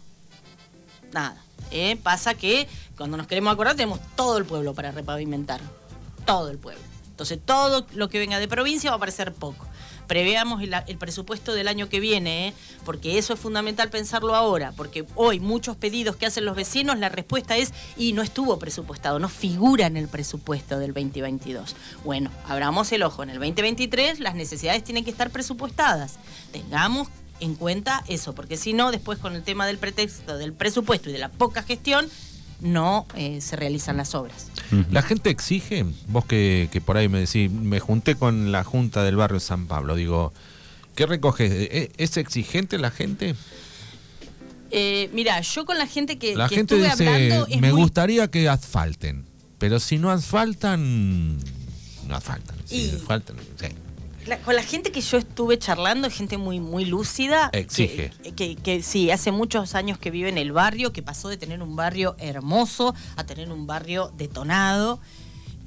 nada. 1.12 1.42
¿eh? 1.72 1.98
Pasa 2.02 2.36
que 2.36 2.68
cuando 2.98 3.18
nos 3.18 3.28
queremos 3.28 3.54
acordar 3.54 3.76
tenemos 3.76 4.00
todo 4.16 4.38
el 4.38 4.46
pueblo 4.46 4.74
para 4.74 4.92
repavimentar. 4.92 5.62
Todo 6.26 6.50
el 6.50 6.58
pueblo. 6.58 6.84
Entonces 7.10 7.40
todo 7.44 7.86
lo 7.94 8.10
que 8.10 8.20
venga 8.20 8.40
de 8.40 8.48
provincia 8.48 8.92
va 8.92 8.98
a 8.98 9.00
parecer 9.00 9.34
poco 9.34 9.71
preveamos 10.12 10.62
el, 10.62 10.98
presupuesto 10.98 11.54
del 11.54 11.70
año 11.70 11.88
que 11.88 12.02
viene, 12.02 12.50
¿eh? 12.50 12.54
porque 12.84 13.18
eso 13.18 13.34
es 13.34 13.40
fundamental 13.40 13.90
pensarlo 13.90 14.36
ahora, 14.36 14.74
porque 14.76 15.06
hoy 15.16 15.40
muchos 15.40 15.78
pedidos 15.78 16.18
que 16.18 16.26
hacen 16.26 16.44
los 16.44 16.54
vecinos, 16.54 17.00
la 17.00 17.08
respuesta 17.08 17.56
es, 17.56 17.72
y 17.96 18.12
no 18.12 18.22
estuvo 18.22 18.60
presupuestado, 18.60 19.20
no 19.20 19.30
figura 19.30 19.86
en 19.86 19.96
el 19.96 20.10
presupuesto 20.10 20.80
del 20.80 20.94
2022. 20.94 21.78
Bueno, 22.04 22.30
abramos 22.46 22.92
el 22.92 23.04
ojo, 23.04 23.24
en 23.24 23.30
el 23.30 23.38
2023 23.38 24.20
las 24.20 24.36
necesidades 24.36 24.84
tienen 24.84 25.06
que 25.06 25.12
estar 25.12 25.30
presupuestadas. 25.30 26.20
Tengamos 26.52 27.08
en 27.40 27.56
cuenta 27.56 28.04
eso, 28.10 28.36
porque 28.36 28.58
si 28.58 28.74
no, 28.74 28.92
después 28.92 29.18
con 29.18 29.34
el 29.34 29.44
tema 29.44 29.66
del 29.66 29.78
pretexto 29.78 30.38
del 30.38 30.52
presupuesto 30.52 31.10
y 31.10 31.14
de 31.14 31.20
la 31.20 31.30
poca 31.30 31.64
gestión, 31.64 32.10
no 32.62 33.06
eh, 33.16 33.42
se 33.42 33.56
realizan 33.56 33.98
las 33.98 34.16
obras. 34.16 34.48
La 34.90 35.02
gente 35.02 35.30
exige, 35.30 35.86
vos 36.08 36.26
que, 36.26 36.82
por 36.86 36.96
ahí 36.96 37.10
me 37.10 37.20
decís, 37.20 37.52
me 37.52 37.80
junté 37.80 38.16
con 38.16 38.52
la 38.52 38.64
Junta 38.64 39.04
del 39.04 39.18
Barrio 39.18 39.40
San 39.42 39.68
Pablo, 39.68 39.96
digo, 39.96 40.32
¿qué 40.96 41.06
recoges? 41.06 41.52
¿E-, 41.52 41.92
¿Es 41.98 42.16
exigente 42.16 42.78
la 42.78 42.90
gente? 42.90 43.36
Eh, 44.72 45.10
mira, 45.14 45.42
yo 45.42 45.66
con 45.66 45.78
la 45.78 45.88
gente 45.88 46.18
que, 46.18 46.36
la 46.36 46.48
gente 46.48 46.76
dice, 46.76 47.46
me 47.60 47.72
gustaría 47.72 48.30
que 48.30 48.48
asfalten, 48.48 49.26
pero 49.58 49.80
si 49.82 49.98
no 49.98 50.10
asfaltan, 50.10 51.38
no 52.08 52.16
asfaltan. 52.16 52.56
Si 52.66 52.92
asfaltan, 52.92 53.36
con 54.46 54.56
la 54.56 54.64
gente 54.64 54.92
que 54.92 55.02
yo 55.02 55.18
estuve 55.18 55.58
charlando, 55.58 56.10
gente 56.10 56.38
muy, 56.38 56.60
muy 56.60 56.86
lúcida. 56.86 57.50
Exige. 57.54 58.12
Que, 58.36 58.82
sí, 58.84 59.12
hace 59.12 59.32
muchos 59.32 59.76
años 59.76 59.98
que 59.98 60.12
vive 60.12 60.30
en 60.30 60.38
el 60.38 60.52
barrio, 60.52 60.94
que 60.94 61.02
pasó 61.02 61.30
de 61.30 61.38
tener 61.38 61.62
un 61.62 61.76
barrio 61.76 62.16
hermoso 62.20 62.96
a 63.16 63.24
tener 63.26 63.52
un 63.52 63.68
barrio 63.68 64.12
detonado. 64.18 65.00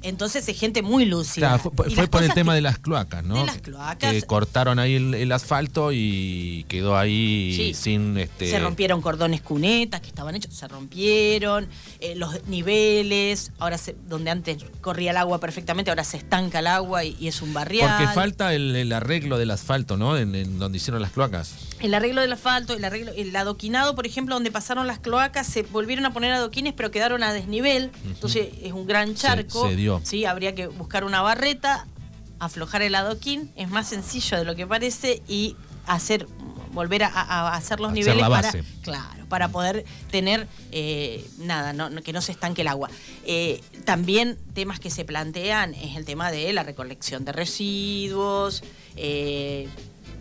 Entonces 0.05 0.47
es 0.47 0.59
gente 0.59 0.81
muy 0.81 1.05
lúcida. 1.05 1.47
Claro, 1.57 1.71
fue, 1.75 2.07
por 2.07 2.23
el 2.23 2.33
tema 2.33 2.51
que- 2.53 2.55
de 2.55 2.61
las 2.61 2.77
cloacas, 2.79 3.23
¿no? 3.23 3.35
de 3.39 3.45
las 3.45 3.57
cloacas. 3.57 4.13
Que 4.13 4.21
cortaron 4.21 4.77
ahí 4.79 4.95
el, 4.95 5.13
el 5.15 5.31
asfalto 5.31 5.91
y 5.91 6.65
quedó 6.67 6.95
ahí 6.97 7.53
Sí. 7.55 7.73
sin 7.73 8.17
este. 8.17 8.49
Se 8.49 8.59
rompieron 8.59 9.01
cordones 9.01 9.41
cunetas 9.41 10.01
que 10.01 10.07
estaban 10.07 10.35
hechos, 10.35 10.53
se 10.53 10.67
rompieron, 10.67 11.67
eh, 11.99 12.15
los 12.15 12.45
niveles, 12.47 13.51
ahora 13.59 13.77
se- 13.77 13.95
donde 14.07 14.31
antes 14.31 14.63
corría 14.81 15.11
el 15.11 15.17
agua 15.17 15.39
perfectamente, 15.39 15.89
ahora 15.91 16.03
se 16.03 16.17
estanca 16.17 16.59
el 16.59 16.67
agua 16.67 17.03
y, 17.03 17.15
y 17.19 17.27
es 17.27 17.41
un 17.41 17.53
barrial. 17.53 17.89
Porque 17.97 18.13
falta 18.13 18.53
el, 18.53 18.75
el 18.75 18.93
arreglo 18.93 19.37
del 19.37 19.51
asfalto, 19.51 19.97
¿no? 19.97 20.17
En, 20.17 20.35
en 20.35 20.59
donde 20.59 20.77
hicieron 20.77 21.01
las 21.01 21.11
cloacas. 21.11 21.53
El 21.85 21.93
arreglo 21.93 22.21
del 22.21 22.33
asfalto, 22.33 22.73
el 22.73 22.83
arreglo, 22.83 23.11
el 23.15 23.35
adoquinado, 23.35 23.93
por 23.93 24.07
ejemplo, 24.07 24.33
donde 24.33 24.49
pasaron 24.49 24.87
las 24.87 24.97
cloacas, 24.97 25.45
se 25.45 25.61
volvieron 25.61 26.05
a 26.07 26.13
poner 26.13 26.31
adoquines, 26.33 26.73
pero 26.73 26.89
quedaron 26.89 27.21
a 27.21 27.31
desnivel. 27.31 27.91
Entonces 28.05 28.47
es 28.63 28.73
un 28.73 28.87
gran 28.87 29.13
charco. 29.13 29.69
se 29.69 29.75
dio. 29.75 30.01
Sí, 30.03 30.25
habría 30.25 30.55
que 30.55 30.65
buscar 30.65 31.03
una 31.03 31.21
barreta, 31.21 31.85
aflojar 32.39 32.81
el 32.81 32.95
adoquín, 32.95 33.51
es 33.55 33.69
más 33.69 33.87
sencillo 33.87 34.35
de 34.37 34.45
lo 34.45 34.55
que 34.55 34.65
parece 34.65 35.21
y 35.27 35.55
hacer 35.85 36.27
volver 36.73 37.03
a, 37.03 37.53
hacer 37.55 37.79
los 37.79 37.93
niveles 37.93 38.17
la 38.19 38.29
para 38.29 38.41
base. 38.47 38.63
claro 38.81 39.25
para 39.29 39.47
poder 39.47 39.85
tener 40.11 40.45
eh, 40.73 41.25
nada 41.37 41.71
no- 41.71 41.89
que 42.01 42.11
no 42.11 42.21
se 42.21 42.33
estanque 42.33 42.63
el 42.63 42.67
agua 42.67 42.89
Eh, 43.25 43.61
también 43.85 44.37
temas 44.53 44.81
que 44.81 44.89
se 44.89 45.05
plantean 45.05 45.73
es 45.73 45.95
el 45.95 46.03
tema 46.03 46.31
de 46.31 46.51
la 46.51 46.63
recolección 46.63 47.23
de 47.23 47.31
residuos 47.31 48.61
eh, 48.97 49.69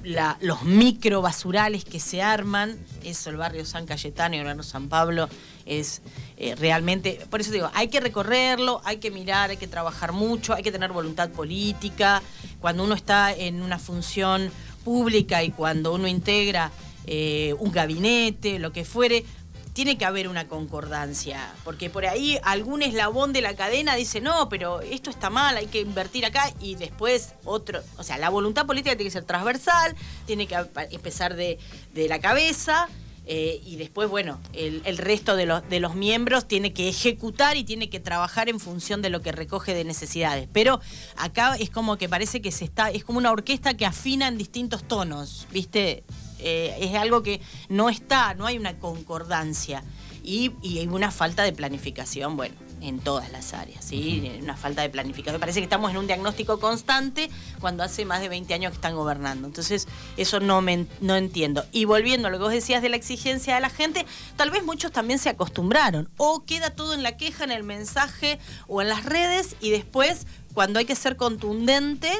la- 0.04 0.36
los 0.40 0.62
micro 0.62 1.22
basurales 1.22 1.84
que 1.84 1.98
se 2.00 2.22
arman, 2.22 2.78
eso 3.02 3.30
el 3.30 3.36
barrio 3.36 3.64
San 3.64 3.86
Cayetano 3.86 4.36
y 4.36 4.38
el 4.38 4.44
barrio 4.44 4.62
San 4.62 4.88
Pablo 4.88 5.28
es 5.66 6.02
eh, 6.36 6.54
realmente, 6.56 7.20
por 7.30 7.40
eso 7.40 7.50
digo, 7.50 7.70
hay 7.74 7.88
que 7.88 8.00
recorrerlo, 8.00 8.80
hay 8.84 8.98
que 8.98 9.10
mirar, 9.10 9.50
hay 9.50 9.56
que 9.56 9.66
trabajar 9.66 10.12
mucho, 10.12 10.52
hay 10.54 10.62
que 10.62 10.72
tener 10.72 10.92
voluntad 10.92 11.30
política, 11.30 12.22
cuando 12.60 12.84
uno 12.84 12.94
está 12.94 13.32
en 13.32 13.62
una 13.62 13.78
función 13.78 14.50
pública 14.84 15.42
y 15.42 15.50
cuando 15.50 15.94
uno 15.94 16.06
integra 16.06 16.70
eh, 17.06 17.54
un 17.58 17.70
gabinete, 17.72 18.58
lo 18.58 18.72
que 18.72 18.84
fuere, 18.84 19.24
tiene 19.74 19.98
que 19.98 20.06
haber 20.06 20.28
una 20.28 20.48
concordancia, 20.48 21.52
porque 21.64 21.90
por 21.90 22.06
ahí 22.06 22.38
algún 22.44 22.80
eslabón 22.80 23.32
de 23.32 23.42
la 23.42 23.54
cadena 23.54 23.96
dice, 23.96 24.20
no, 24.20 24.48
pero 24.48 24.80
esto 24.80 25.10
está 25.10 25.28
mal, 25.28 25.56
hay 25.56 25.66
que 25.66 25.80
invertir 25.80 26.24
acá, 26.24 26.50
y 26.60 26.76
después 26.76 27.34
otro, 27.44 27.82
o 27.98 28.04
sea, 28.04 28.16
la 28.16 28.30
voluntad 28.30 28.66
política 28.66 28.96
tiene 28.96 29.10
que 29.10 29.10
ser 29.10 29.24
transversal, 29.24 29.94
tiene 30.26 30.46
que 30.46 30.56
empezar 30.92 31.34
de, 31.34 31.58
de 31.92 32.08
la 32.08 32.20
cabeza, 32.20 32.88
eh, 33.26 33.60
y 33.64 33.76
después, 33.76 34.08
bueno, 34.08 34.38
el, 34.52 34.82
el 34.84 34.98
resto 34.98 35.34
de 35.34 35.46
los, 35.46 35.68
de 35.68 35.80
los 35.80 35.94
miembros 35.94 36.46
tiene 36.46 36.72
que 36.72 36.88
ejecutar 36.88 37.56
y 37.56 37.64
tiene 37.64 37.88
que 37.88 37.98
trabajar 37.98 38.48
en 38.48 38.60
función 38.60 39.02
de 39.02 39.08
lo 39.08 39.22
que 39.22 39.32
recoge 39.32 39.74
de 39.74 39.82
necesidades. 39.82 40.46
Pero 40.52 40.80
acá 41.16 41.56
es 41.56 41.70
como 41.70 41.96
que 41.96 42.08
parece 42.08 42.42
que 42.42 42.52
se 42.52 42.66
está, 42.66 42.90
es 42.90 43.02
como 43.02 43.18
una 43.18 43.32
orquesta 43.32 43.74
que 43.74 43.86
afina 43.86 44.28
en 44.28 44.36
distintos 44.36 44.86
tonos, 44.86 45.46
¿viste? 45.50 46.04
Eh, 46.38 46.76
es 46.80 46.94
algo 46.94 47.22
que 47.22 47.40
no 47.68 47.88
está, 47.88 48.34
no 48.34 48.46
hay 48.46 48.58
una 48.58 48.78
concordancia. 48.78 49.82
Y, 50.22 50.52
y 50.62 50.78
hay 50.78 50.86
una 50.86 51.10
falta 51.10 51.42
de 51.42 51.52
planificación, 51.52 52.36
bueno, 52.36 52.54
en 52.84 52.98
todas 53.00 53.32
las 53.32 53.54
áreas, 53.54 53.84
¿sí? 53.84 54.30
Una 54.42 54.56
falta 54.56 54.82
de 54.82 54.90
planificación. 54.90 55.40
Parece 55.40 55.60
que 55.60 55.64
estamos 55.64 55.90
en 55.90 55.96
un 55.96 56.06
diagnóstico 56.06 56.60
constante 56.60 57.30
cuando 57.60 57.82
hace 57.82 58.04
más 58.04 58.20
de 58.20 58.28
20 58.28 58.52
años 58.54 58.70
que 58.70 58.76
están 58.76 58.94
gobernando. 58.94 59.46
Entonces, 59.46 59.88
eso 60.16 60.40
no, 60.40 60.60
me, 60.60 60.86
no 61.00 61.16
entiendo. 61.16 61.64
Y 61.72 61.86
volviendo 61.86 62.28
a 62.28 62.30
lo 62.30 62.38
que 62.38 62.44
vos 62.44 62.52
decías 62.52 62.82
de 62.82 62.90
la 62.90 62.96
exigencia 62.96 63.54
de 63.54 63.60
la 63.60 63.70
gente, 63.70 64.06
tal 64.36 64.50
vez 64.50 64.64
muchos 64.64 64.92
también 64.92 65.18
se 65.18 65.30
acostumbraron. 65.30 66.08
O 66.16 66.44
queda 66.44 66.70
todo 66.70 66.94
en 66.94 67.02
la 67.02 67.16
queja, 67.16 67.44
en 67.44 67.50
el 67.50 67.62
mensaje 67.62 68.38
o 68.66 68.82
en 68.82 68.88
las 68.88 69.04
redes 69.04 69.56
y 69.60 69.70
después, 69.70 70.26
cuando 70.52 70.78
hay 70.78 70.84
que 70.84 70.94
ser 70.94 71.16
contundente, 71.16 72.10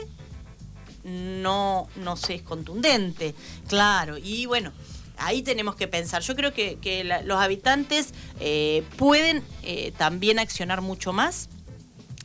no, 1.04 1.88
no 1.96 2.16
se 2.16 2.34
es 2.34 2.42
contundente, 2.42 3.34
claro. 3.68 4.16
Y 4.18 4.46
bueno, 4.46 4.72
ahí 5.18 5.42
tenemos 5.42 5.76
que 5.76 5.88
pensar. 5.88 6.22
Yo 6.22 6.34
creo 6.34 6.52
que, 6.52 7.22
los 7.24 7.38
habitantes 7.38 8.12
eh, 8.40 8.82
pueden 8.96 9.42
eh, 9.62 9.92
también 9.96 10.38
accionar 10.38 10.80
mucho 10.80 11.12
más, 11.12 11.48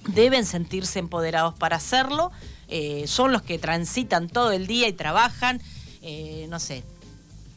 deben 0.07 0.45
sentirse 0.45 0.99
empoderados 0.99 1.53
para 1.55 1.77
hacerlo, 1.77 2.31
eh, 2.67 3.05
son 3.07 3.31
los 3.31 3.41
que 3.41 3.57
transitan 3.57 4.29
todo 4.29 4.51
el 4.51 4.67
día 4.67 4.87
y 4.87 4.93
trabajan, 4.93 5.61
no 6.49 6.59
sé. 6.59 6.83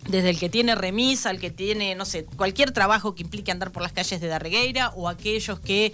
Desde 0.09 0.31
el 0.31 0.39
que 0.41 0.49
tiene 0.49 0.75
remisa, 0.75 1.31
al 1.31 1.39
que 1.39 1.53
tiene, 1.53 1.95
no 1.95 2.05
sé, 2.05 2.25
cualquier 2.25 2.73
trabajo 2.73 3.15
que 3.15 3.23
implique 3.23 3.53
andar 3.53 3.71
por 3.71 3.83
las 3.83 3.93
calles 3.93 4.21
de 4.21 4.27
Darregueira 4.27 4.89
o 4.97 5.09
aquellos 5.09 5.61
que 5.61 5.93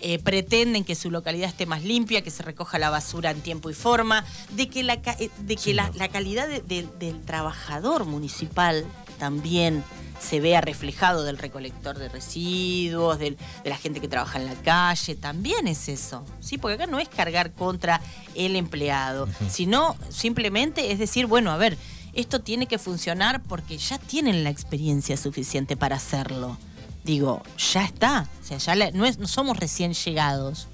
eh, 0.00 0.18
pretenden 0.18 0.84
que 0.84 0.94
su 0.94 1.10
localidad 1.10 1.48
esté 1.48 1.66
más 1.66 1.82
limpia, 1.84 2.22
que 2.22 2.30
se 2.30 2.42
recoja 2.42 2.78
la 2.78 2.90
basura 2.90 3.30
en 3.30 3.40
tiempo 3.40 3.70
y 3.70 3.74
forma, 3.74 4.24
de 4.50 4.68
que 4.68 4.82
la, 4.82 4.94
eh, 4.94 5.30
de 5.38 5.56
que 5.56 5.74
la, 5.74 5.90
la 5.94 6.08
calidad 6.08 6.46
de- 6.48 6.60
de- 6.62 6.88
del 6.98 7.20
trabajador 7.22 8.04
municipal 8.04 8.84
también 9.18 9.82
se 10.20 10.40
vea 10.40 10.60
reflejado 10.60 11.22
del 11.22 11.38
recolector 11.38 11.96
de 11.98 12.08
residuos, 12.08 13.18
del- 13.18 13.36
de 13.64 13.70
la 13.70 13.76
gente 13.76 14.00
que 14.00 14.08
trabaja 14.08 14.38
en 14.38 14.46
la 14.46 14.54
calle, 14.54 15.14
también 15.14 15.68
es 15.68 15.88
eso, 15.88 16.24
¿sí? 16.40 16.58
Porque 16.58 16.74
acá 16.74 16.86
no 16.86 16.98
es 16.98 17.08
cargar 17.08 17.52
contra 17.52 18.00
el 18.34 18.56
empleado, 18.56 19.28
sino 19.50 19.96
simplemente 20.10 20.90
es 20.92 20.98
decir, 20.98 21.26
bueno, 21.26 21.50
a 21.52 21.56
ver, 21.56 21.76
esto 22.14 22.40
tiene 22.40 22.66
que 22.66 22.78
funcionar 22.78 23.42
porque 23.44 23.78
ya 23.78 23.98
tienen 23.98 24.42
la 24.42 24.50
experiencia 24.50 25.16
suficiente 25.16 25.76
para 25.76 25.96
hacerlo. 25.96 26.56
Digo, 27.04 27.42
ya 27.72 27.84
está, 27.84 28.28
o 28.42 28.44
sea, 28.58 28.58
ya 28.76 28.90
no, 28.92 29.06
es, 29.06 29.18
no 29.18 29.26
somos 29.26 29.56
recién 29.58 29.94
llegados. 29.94 30.68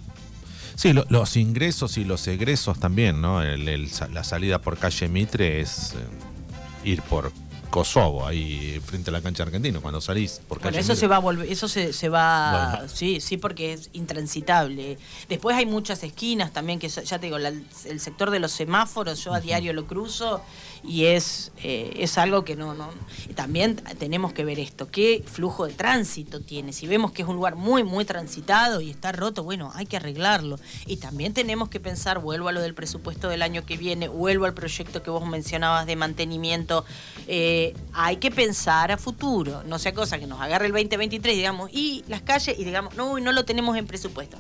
Sí, 0.75 0.93
lo- 0.93 1.07
los 1.09 1.37
ingresos 1.37 1.97
y 1.99 2.05
los 2.05 2.27
egresos 2.27 2.81
también, 2.81 3.21
¿no? 3.21 3.41
La 3.43 4.25
salida 4.25 4.61
por 4.61 4.77
calle 4.79 5.09
Mitre 5.09 5.61
es 5.61 5.93
eh, 5.93 6.89
ir 6.89 7.03
por 7.03 7.33
Kosovo, 7.75 8.25
ahí 8.25 8.81
frente 8.87 9.11
a 9.11 9.13
la 9.13 9.21
cancha 9.21 9.43
argentina, 9.43 9.81
cuando 9.81 10.01
salís 10.01 10.41
por 10.47 10.61
Bueno, 10.61 10.79
eso 10.79 10.95
se 10.95 11.09
va 11.09 11.17
a 11.17 11.19
volver, 11.19 11.51
eso 11.51 11.67
se, 11.67 11.93
se 11.93 12.09
va, 12.09 12.77
Bueno. 12.77 12.89
sí, 12.95 13.21
sí, 13.21 13.37
porque 13.37 13.73
es 13.73 13.91
intransitable. 13.95 14.97
Después 15.29 15.57
hay 15.57 15.67
muchas 15.67 16.05
esquinas 16.05 16.53
también, 16.53 16.79
que 16.79 16.89
ya 16.89 17.19
te 17.19 17.27
digo, 17.27 17.37
la- 17.41 17.49
el 17.49 17.99
sector 18.01 18.31
de 18.31 18.39
los 18.39 18.53
semáforos, 18.53 19.25
yo 19.25 19.35
a 19.35 19.41
diario 19.41 19.73
lo 19.73 19.89
cruzo 19.89 20.41
y 20.85 21.07
es, 21.07 21.51
eh, 21.65 21.95
es 21.99 22.17
algo 22.17 22.45
que 22.45 22.55
no, 22.55 22.75
no. 22.75 22.91
También 23.35 23.83
tenemos 23.99 24.33
que 24.33 24.45
ver 24.45 24.61
esto, 24.61 24.89
qué 24.89 25.25
flujo 25.27 25.67
de 25.67 25.73
tránsito 25.73 26.41
tiene. 26.43 26.73
Si 26.73 26.87
vemos 26.87 27.11
que 27.11 27.23
es 27.23 27.29
un 27.29 27.35
lugar 27.35 27.57
muy, 27.57 27.83
muy 27.83 28.05
transitado 28.05 28.83
y 28.83 28.91
está 28.91 29.11
roto, 29.11 29.43
bueno, 29.43 29.73
hay 29.75 29.87
que 29.87 29.97
arreglarlo. 29.97 30.61
Y 30.87 30.99
también 30.99 31.35
tenemos 31.35 31.71
que 31.71 31.81
pensar, 31.81 32.21
vuelvo 32.21 32.47
a 32.49 32.53
lo 32.53 32.61
del 32.61 32.75
presupuesto 32.75 33.29
del 33.29 33.43
año 33.43 33.67
que 33.67 33.77
viene, 33.77 34.07
vuelvo 34.07 34.45
al 34.45 34.55
proyecto 34.55 35.03
que 35.03 35.11
vos 35.11 35.27
mencionabas 35.27 35.87
de 35.87 35.97
mantenimiento, 35.97 36.85
eh, 37.27 37.63
hay 37.93 38.17
que 38.17 38.31
pensar 38.31 38.93
a 38.93 38.97
futuro, 38.99 39.63
no 39.67 39.79
sea 39.79 39.95
cosa 39.95 40.19
que 40.19 40.27
nos 40.27 40.41
agarre 40.41 40.67
el 40.67 40.73
2023 40.73 41.35
y 41.35 41.37
digamos, 41.39 41.71
y 41.73 42.05
las 42.09 42.21
calles, 42.23 42.59
y 42.59 42.65
digamos, 42.65 42.95
no, 42.97 43.19
no 43.21 43.33
lo 43.33 43.45
tenemos 43.45 43.77
en 43.77 43.87
presupuesto. 43.87 44.37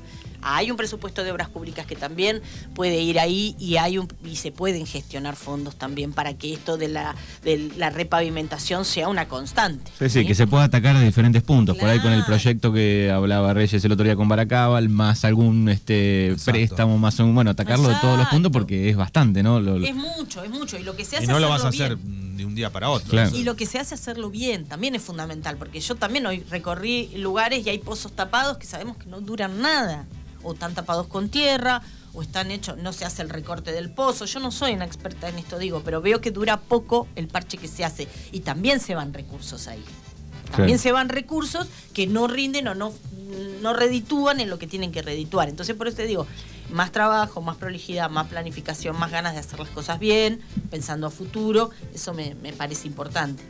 Hay 0.46 0.70
un 0.70 0.76
presupuesto 0.76 1.24
de 1.24 1.32
obras 1.32 1.48
públicas 1.48 1.86
que 1.86 1.96
también 1.96 2.42
puede 2.74 3.00
ir 3.00 3.18
ahí 3.18 3.56
y 3.58 3.76
hay 3.78 3.96
un, 3.96 4.06
y 4.26 4.36
se 4.36 4.52
pueden 4.52 4.84
gestionar 4.84 5.36
fondos 5.36 5.76
también 5.76 6.12
para 6.12 6.34
que 6.34 6.52
esto 6.52 6.76
de 6.76 6.88
la, 6.88 7.14
de 7.44 7.70
la 7.78 7.88
repavimentación 7.88 8.84
sea 8.84 9.08
una 9.08 9.26
constante. 9.26 9.90
Sí, 9.98 10.10
sí, 10.10 10.26
que 10.26 10.34
se 10.34 10.46
pueda 10.46 10.64
atacar 10.64 10.98
de 10.98 11.04
diferentes 11.06 11.42
puntos. 11.42 11.78
Por 11.78 11.88
ahí 11.88 11.98
con 12.00 12.12
el 12.12 12.24
proyecto 12.26 12.74
que 12.74 13.10
hablaba 13.10 13.54
Reyes 13.54 13.82
el 13.86 13.92
otro 13.92 14.04
día 14.04 14.16
con 14.16 14.28
Baracabal, 14.28 14.90
más 14.90 15.24
algún 15.24 15.70
este 15.70 16.26
Exacto. 16.32 16.50
préstamo, 16.52 16.98
más 16.98 17.18
un, 17.20 17.34
bueno, 17.34 17.50
atacarlo 17.52 17.88
de 17.88 17.94
todos 18.02 18.18
los 18.18 18.28
puntos 18.28 18.52
porque 18.52 18.90
es 18.90 18.96
bastante, 18.96 19.42
¿no? 19.42 19.60
Lo- 19.60 19.78
lo- 19.78 19.86
Es 19.86 19.94
mucho, 19.94 20.44
es 20.44 20.50
mucho. 20.50 20.78
Y 20.78 20.82
lo 20.82 20.94
que 20.94 21.06
se 21.06 21.16
hace 21.16 21.24
Y 21.24 21.28
no 21.28 21.38
lo 21.38 21.48
vas 21.48 21.64
a 21.64 21.68
hacer 21.68 21.96
bien. 21.96 22.23
De 22.36 22.44
un 22.44 22.54
día 22.54 22.70
para 22.70 22.90
otro. 22.90 23.10
Claro. 23.10 23.34
Y 23.36 23.44
lo 23.44 23.56
que 23.56 23.66
se 23.66 23.78
hace 23.78 23.94
hacerlo 23.94 24.30
bien 24.30 24.66
también 24.66 24.94
es 24.94 25.02
fundamental, 25.02 25.56
porque 25.56 25.80
yo 25.80 25.94
también 25.94 26.26
hoy 26.26 26.40
recorrí 26.50 27.10
lugares 27.16 27.66
y 27.66 27.70
hay 27.70 27.78
pozos 27.78 28.12
tapados 28.12 28.58
que 28.58 28.66
sabemos 28.66 28.96
que 28.96 29.06
no 29.06 29.20
duran 29.20 29.60
nada, 29.60 30.06
o 30.42 30.52
están 30.52 30.74
tapados 30.74 31.06
con 31.06 31.28
tierra, 31.28 31.82
o 32.12 32.22
están 32.22 32.50
hechos, 32.50 32.76
no 32.78 32.92
se 32.92 33.04
hace 33.04 33.22
el 33.22 33.28
recorte 33.28 33.72
del 33.72 33.90
pozo. 33.90 34.24
Yo 34.24 34.40
no 34.40 34.50
soy 34.50 34.72
una 34.72 34.84
experta 34.84 35.28
en 35.28 35.38
esto, 35.38 35.58
digo, 35.58 35.82
pero 35.84 36.00
veo 36.00 36.20
que 36.20 36.30
dura 36.30 36.60
poco 36.60 37.08
el 37.16 37.28
parche 37.28 37.58
que 37.58 37.68
se 37.68 37.84
hace 37.84 38.08
y 38.32 38.40
también 38.40 38.80
se 38.80 38.94
van 38.94 39.12
recursos 39.12 39.66
ahí. 39.66 39.82
También 40.56 40.78
se 40.78 40.92
van 40.92 41.08
recursos 41.08 41.66
que 41.92 42.06
no 42.06 42.26
rinden 42.26 42.68
o 42.68 42.74
no, 42.74 42.92
no 43.62 43.72
reditúan 43.72 44.40
en 44.40 44.50
lo 44.50 44.58
que 44.58 44.66
tienen 44.66 44.92
que 44.92 45.02
redituar. 45.02 45.48
Entonces, 45.48 45.74
por 45.76 45.88
eso 45.88 45.96
te 45.98 46.06
digo, 46.06 46.26
más 46.70 46.92
trabajo, 46.92 47.40
más 47.42 47.56
prolijidad, 47.56 48.10
más 48.10 48.26
planificación, 48.28 48.98
más 48.98 49.10
ganas 49.10 49.34
de 49.34 49.40
hacer 49.40 49.58
las 49.60 49.68
cosas 49.68 49.98
bien, 49.98 50.40
pensando 50.70 51.06
a 51.06 51.10
futuro, 51.10 51.70
eso 51.94 52.14
me, 52.14 52.34
me 52.36 52.52
parece 52.52 52.86
importante. 52.88 53.42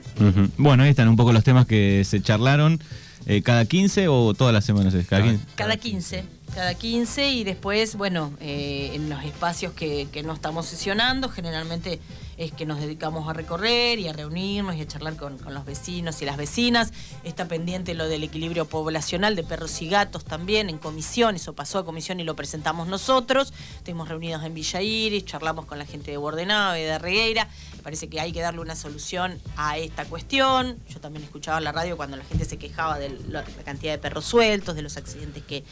Bueno, 0.57 0.83
ahí 0.83 0.91
están 0.91 1.09
un 1.09 1.17
poco 1.17 1.33
los 1.33 1.45
temas 1.45 1.67
que 1.67 2.05
se 2.05 2.21
charlaron. 2.21 2.81
eh, 3.27 3.41
¿Cada 3.43 3.65
15 3.65 4.09
o 4.09 4.35
todas 4.35 4.53
las 4.53 4.65
semanas? 4.65 4.93
es? 4.95 5.07
¿Cada 5.07 5.23
Cada- 5.23 5.33
15? 5.33 5.47
Cada 5.57 5.77
15, 5.77 6.25
cada 6.55 6.75
15 6.75 7.29
y 7.31 7.45
después, 7.45 7.97
bueno, 7.97 8.33
eh, 8.41 8.91
en 8.95 9.09
los 9.09 9.25
espacios 9.25 9.73
que, 9.73 10.07
que 10.13 10.23
no 10.23 10.35
estamos 10.35 10.67
sesionando, 10.67 11.29
generalmente 11.29 12.01
es 12.37 12.53
que 12.53 12.67
nos 12.67 12.81
dedicamos 12.81 13.29
a 13.29 13.33
recorrer 13.33 13.99
y 13.99 14.09
a 14.09 14.13
reunirnos 14.13 14.77
y 14.77 14.83
a 14.83 14.87
charlar 14.87 15.17
con, 15.17 15.39
los 15.49 15.65
vecinos 15.65 16.21
y 16.23 16.25
las 16.25 16.37
vecinas. 16.37 16.93
Está 17.23 17.47
pendiente 17.47 17.95
lo 17.95 18.09
del 18.09 18.25
equilibrio 18.25 18.67
poblacional 18.67 19.37
de 19.37 19.45
perros 19.45 19.81
y 19.83 19.89
gatos 19.89 20.25
también 20.25 20.71
en 20.71 20.79
comisión, 20.79 21.37
eso 21.37 21.53
pasó 21.53 21.79
a 21.79 21.85
comisión 21.85 22.21
y 22.21 22.25
lo 22.25 22.37
presentamos 22.37 22.89
nosotros. 22.89 23.53
Estuvimos 23.77 24.09
reunidos 24.09 24.45
en 24.45 24.55
Villa 24.55 24.83
Iris, 24.83 25.25
charlamos 25.25 25.67
con 25.67 25.79
la 25.79 25.87
gente 25.87 26.11
de 26.11 26.17
Bordenave, 26.17 26.85
de 26.85 26.99
Regueira. 26.99 27.49
Parece 27.83 28.09
que 28.09 28.19
hay 28.19 28.33
que 28.33 28.41
darle 28.41 28.61
una 28.61 28.77
solución 28.77 29.39
a 29.57 29.77
esta 29.77 30.07
cuestión. 30.07 30.79
Yo 30.89 31.01
también 31.01 31.23
escuchaba 31.23 31.59
en 31.59 31.65
la 31.65 31.73
radio 31.73 31.99
cuando 31.99 32.17
la 32.17 32.25
gente 32.25 32.47
se 32.47 32.57
quejaba 32.57 32.99
de 32.99 33.11
la 33.29 33.45
cantidad 33.65 33.93
de 33.93 33.99
perros 33.99 34.25
sueltos, 34.25 34.75
de 34.75 34.83
los 34.83 34.97
accidentes 34.97 35.43
que, 35.43 35.65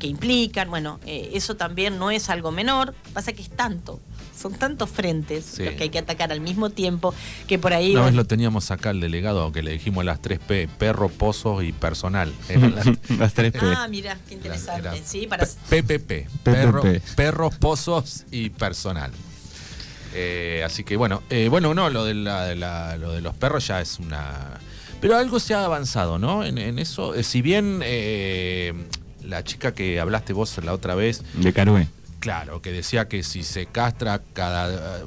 implican. 0.00 0.70
Bueno, 0.70 0.98
eh, 1.04 1.32
eso 1.34 1.56
también 1.56 1.98
no 1.98 2.10
es 2.10 2.30
algo 2.30 2.50
menor. 2.50 2.94
Pasa 3.12 3.34
que 3.34 3.42
es 3.42 3.50
tanto 3.50 4.00
son 4.38 4.54
tantos 4.54 4.88
frentes 4.88 5.58
los 5.58 5.74
que 5.74 5.84
hay 5.84 5.90
que 5.90 5.98
atacar 5.98 6.32
al 6.32 6.40
mismo 6.40 6.70
tiempo 6.70 7.14
que 7.46 7.58
por 7.58 7.72
ahí. 7.72 7.92
Una 7.92 8.06
vez 8.06 8.14
lo 8.14 8.26
teníamos 8.26 8.70
acá 8.70 8.90
el 8.90 9.00
delegado, 9.00 9.50
que 9.52 9.62
le 9.62 9.72
dijimos 9.72 10.04
las 10.04 10.22
tres 10.22 10.38
P: 10.38 10.68
perro, 10.78 11.08
pozos 11.08 11.64
y 11.64 11.72
personal. 11.72 12.32
las, 13.18 13.34
tres 13.34 13.52
P. 13.52 13.60
Ah, 13.62 13.88
mira, 13.88 14.18
qué 14.28 14.34
interesante. 14.34 15.02
sí, 15.04 15.26
para... 15.26 15.46
PPP: 15.46 16.28
perros, 17.16 17.54
pozos 17.56 18.24
y 18.30 18.50
personal. 18.50 19.10
Eh, 20.14 20.62
así 20.64 20.84
que 20.84 20.96
bueno, 20.96 21.22
eh, 21.30 21.48
bueno, 21.48 21.74
no, 21.74 21.90
lo 21.90 22.04
de, 22.04 22.14
la, 22.14 22.96
lo 22.96 23.12
de 23.12 23.20
los 23.20 23.34
perros 23.34 23.66
ya 23.66 23.80
es 23.80 23.98
una. 23.98 24.58
Pero 25.00 25.16
algo 25.16 25.38
se 25.38 25.54
ha 25.54 25.64
avanzado, 25.64 26.18
¿no? 26.18 26.44
En, 26.44 26.78
eso, 26.78 27.14
eh, 27.14 27.22
si 27.22 27.42
bien 27.42 27.80
la 29.22 29.44
chica 29.44 29.74
que 29.74 30.00
hablaste 30.00 30.32
vos 30.32 30.58
la 30.64 30.72
otra 30.72 30.94
vez. 30.94 31.22
De 31.34 31.52
Carué. 31.52 31.88
Claro, 32.20 32.60
que 32.60 32.72
decía 32.72 33.06
que 33.06 33.22
si 33.22 33.44
se 33.44 33.66
castra 33.66 34.20
cada 34.32 35.00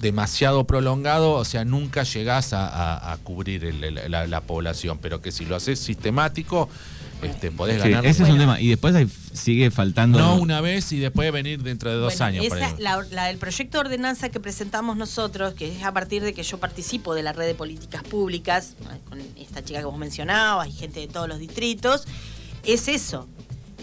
demasiado 0.00 0.64
prolongado, 0.64 1.32
o 1.32 1.44
sea, 1.44 1.64
nunca 1.64 2.04
llegás 2.04 2.52
a, 2.52 3.18
cubrir 3.24 3.74
la, 4.08 4.40
población, 4.42 4.98
pero 5.02 5.20
que 5.20 5.32
si 5.32 5.44
lo 5.44 5.56
haces 5.56 5.80
sistemático, 5.80 6.68
este, 7.22 7.50
podés 7.50 7.78
ganar. 7.78 8.06
Ese 8.06 8.22
es 8.22 8.28
un 8.28 8.38
tema. 8.38 8.60
Y 8.60 8.68
después 8.68 8.94
sigue 9.32 9.72
faltando. 9.72 10.18
No 10.18 10.36
una 10.36 10.60
vez 10.60 10.92
y 10.92 10.98
después 10.98 11.32
venir 11.32 11.62
dentro 11.62 11.90
de 11.90 11.96
dos 11.96 12.20
años. 12.20 12.44
Esa, 12.44 12.74
la, 12.78 13.04
la, 13.10 13.30
el 13.30 13.38
proyecto 13.38 13.78
de 13.78 13.86
ordenanza 13.86 14.28
que 14.28 14.38
presentamos 14.38 14.96
nosotros, 14.96 15.54
que 15.54 15.76
es 15.76 15.84
a 15.84 15.92
partir 15.92 16.22
de 16.22 16.32
que 16.32 16.44
yo 16.44 16.58
participo 16.58 17.14
de 17.14 17.24
la 17.24 17.32
red 17.32 17.46
de 17.46 17.54
políticas 17.54 18.04
públicas, 18.04 18.74
con 19.08 19.20
esta 19.36 19.64
chica 19.64 19.80
que 19.80 19.84
vos 19.84 19.98
mencionabas 19.98 20.68
y 20.68 20.72
gente 20.72 21.00
de 21.00 21.08
todos 21.08 21.28
los 21.28 21.40
distritos, 21.40 22.06
es 22.64 22.86
eso 22.86 23.28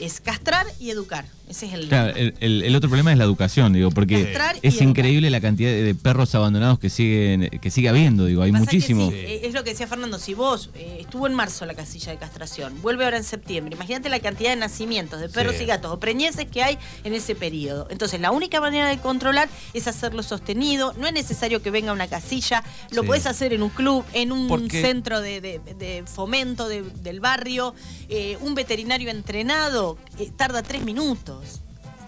es 0.02 0.22
castrar 0.22 0.66
y 0.80 0.90
educar. 0.90 1.26
Ese 1.50 1.66
es 1.66 1.74
el, 1.74 1.88
claro, 1.88 2.14
el, 2.16 2.76
otro 2.76 2.90
problema 2.90 3.12
es 3.12 3.18
la 3.18 3.24
educación, 3.24 3.74
digo, 3.74 3.90
porque 3.90 4.38
es 4.62 4.82
increíble 4.82 5.32
la 5.32 5.42
cantidad 5.42 5.72
de 5.72 5.96
perros 5.96 6.36
abandonados 6.36 6.78
que 6.78 6.92
siguen 6.92 7.50
que 7.50 7.72
sigue 7.72 7.90
habiendo, 7.90 8.26
digo, 8.26 8.44
hay 8.44 8.52
muchísimos. 8.52 9.12
Eh, 9.12 9.42
es 9.46 9.56
lo 9.56 9.64
que 9.64 9.72
decía 9.72 9.88
Fernando, 9.88 10.20
si 10.20 10.36
vos 10.36 10.70
eh, 10.76 10.98
estuvo 11.00 11.26
en 11.26 11.34
marzo 11.34 11.66
la 11.66 11.74
casilla 11.74 12.12
de 12.12 12.20
castración, 12.20 12.80
vuelve 12.84 13.04
ahora 13.04 13.18
en 13.18 13.24
septiembre, 13.24 13.74
imagínate 13.74 14.10
la 14.10 14.20
cantidad 14.20 14.52
de 14.52 14.58
nacimientos 14.58 15.20
de 15.20 15.28
perros 15.28 15.60
y 15.60 15.66
gatos 15.66 15.92
o 15.92 16.00
preñeces 16.00 16.46
que 16.46 16.62
hay 16.62 16.78
en 17.04 17.16
ese 17.16 17.34
periodo. 17.34 17.88
Entonces, 17.90 18.20
la 18.20 18.30
única 18.30 18.62
manera 18.62 18.88
de 18.88 19.00
controlar 19.00 19.50
es 19.74 19.88
hacerlo 19.88 20.22
sostenido, 20.22 20.94
no 21.00 21.08
es 21.08 21.14
necesario 21.14 21.64
que 21.64 21.72
venga 21.72 21.94
una 21.94 22.08
casilla, 22.08 22.64
lo 22.92 23.04
puedes 23.04 23.26
hacer 23.26 23.54
en 23.54 23.64
un 23.64 23.70
club, 23.70 24.06
en 24.14 24.32
un 24.32 24.70
centro 24.70 25.20
de, 25.20 26.04
fomento 26.06 26.68
del 26.70 27.20
barrio, 27.22 27.74
eh, 28.08 28.38
un 28.42 28.54
veterinario 28.54 29.10
entrenado 29.10 29.89
tarda 30.38 30.64
tres 30.64 30.84
minutos 30.84 31.62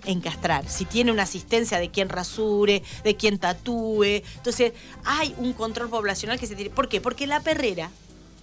en 0.05 0.21
castrar, 0.21 0.67
si 0.67 0.85
tiene 0.85 1.11
una 1.11 1.23
asistencia 1.23 1.79
de 1.79 1.89
quien 1.89 2.09
rasure, 2.09 2.83
de 3.03 3.15
quien 3.15 3.37
tatúe. 3.37 4.23
Entonces, 4.35 4.73
hay 5.03 5.35
un 5.37 5.53
control 5.53 5.89
poblacional 5.89 6.39
que 6.39 6.47
se 6.47 6.55
tiene. 6.55 6.71
¿Por 6.71 6.89
qué? 6.89 7.01
Porque 7.01 7.27
la 7.27 7.39
perrera, 7.41 7.89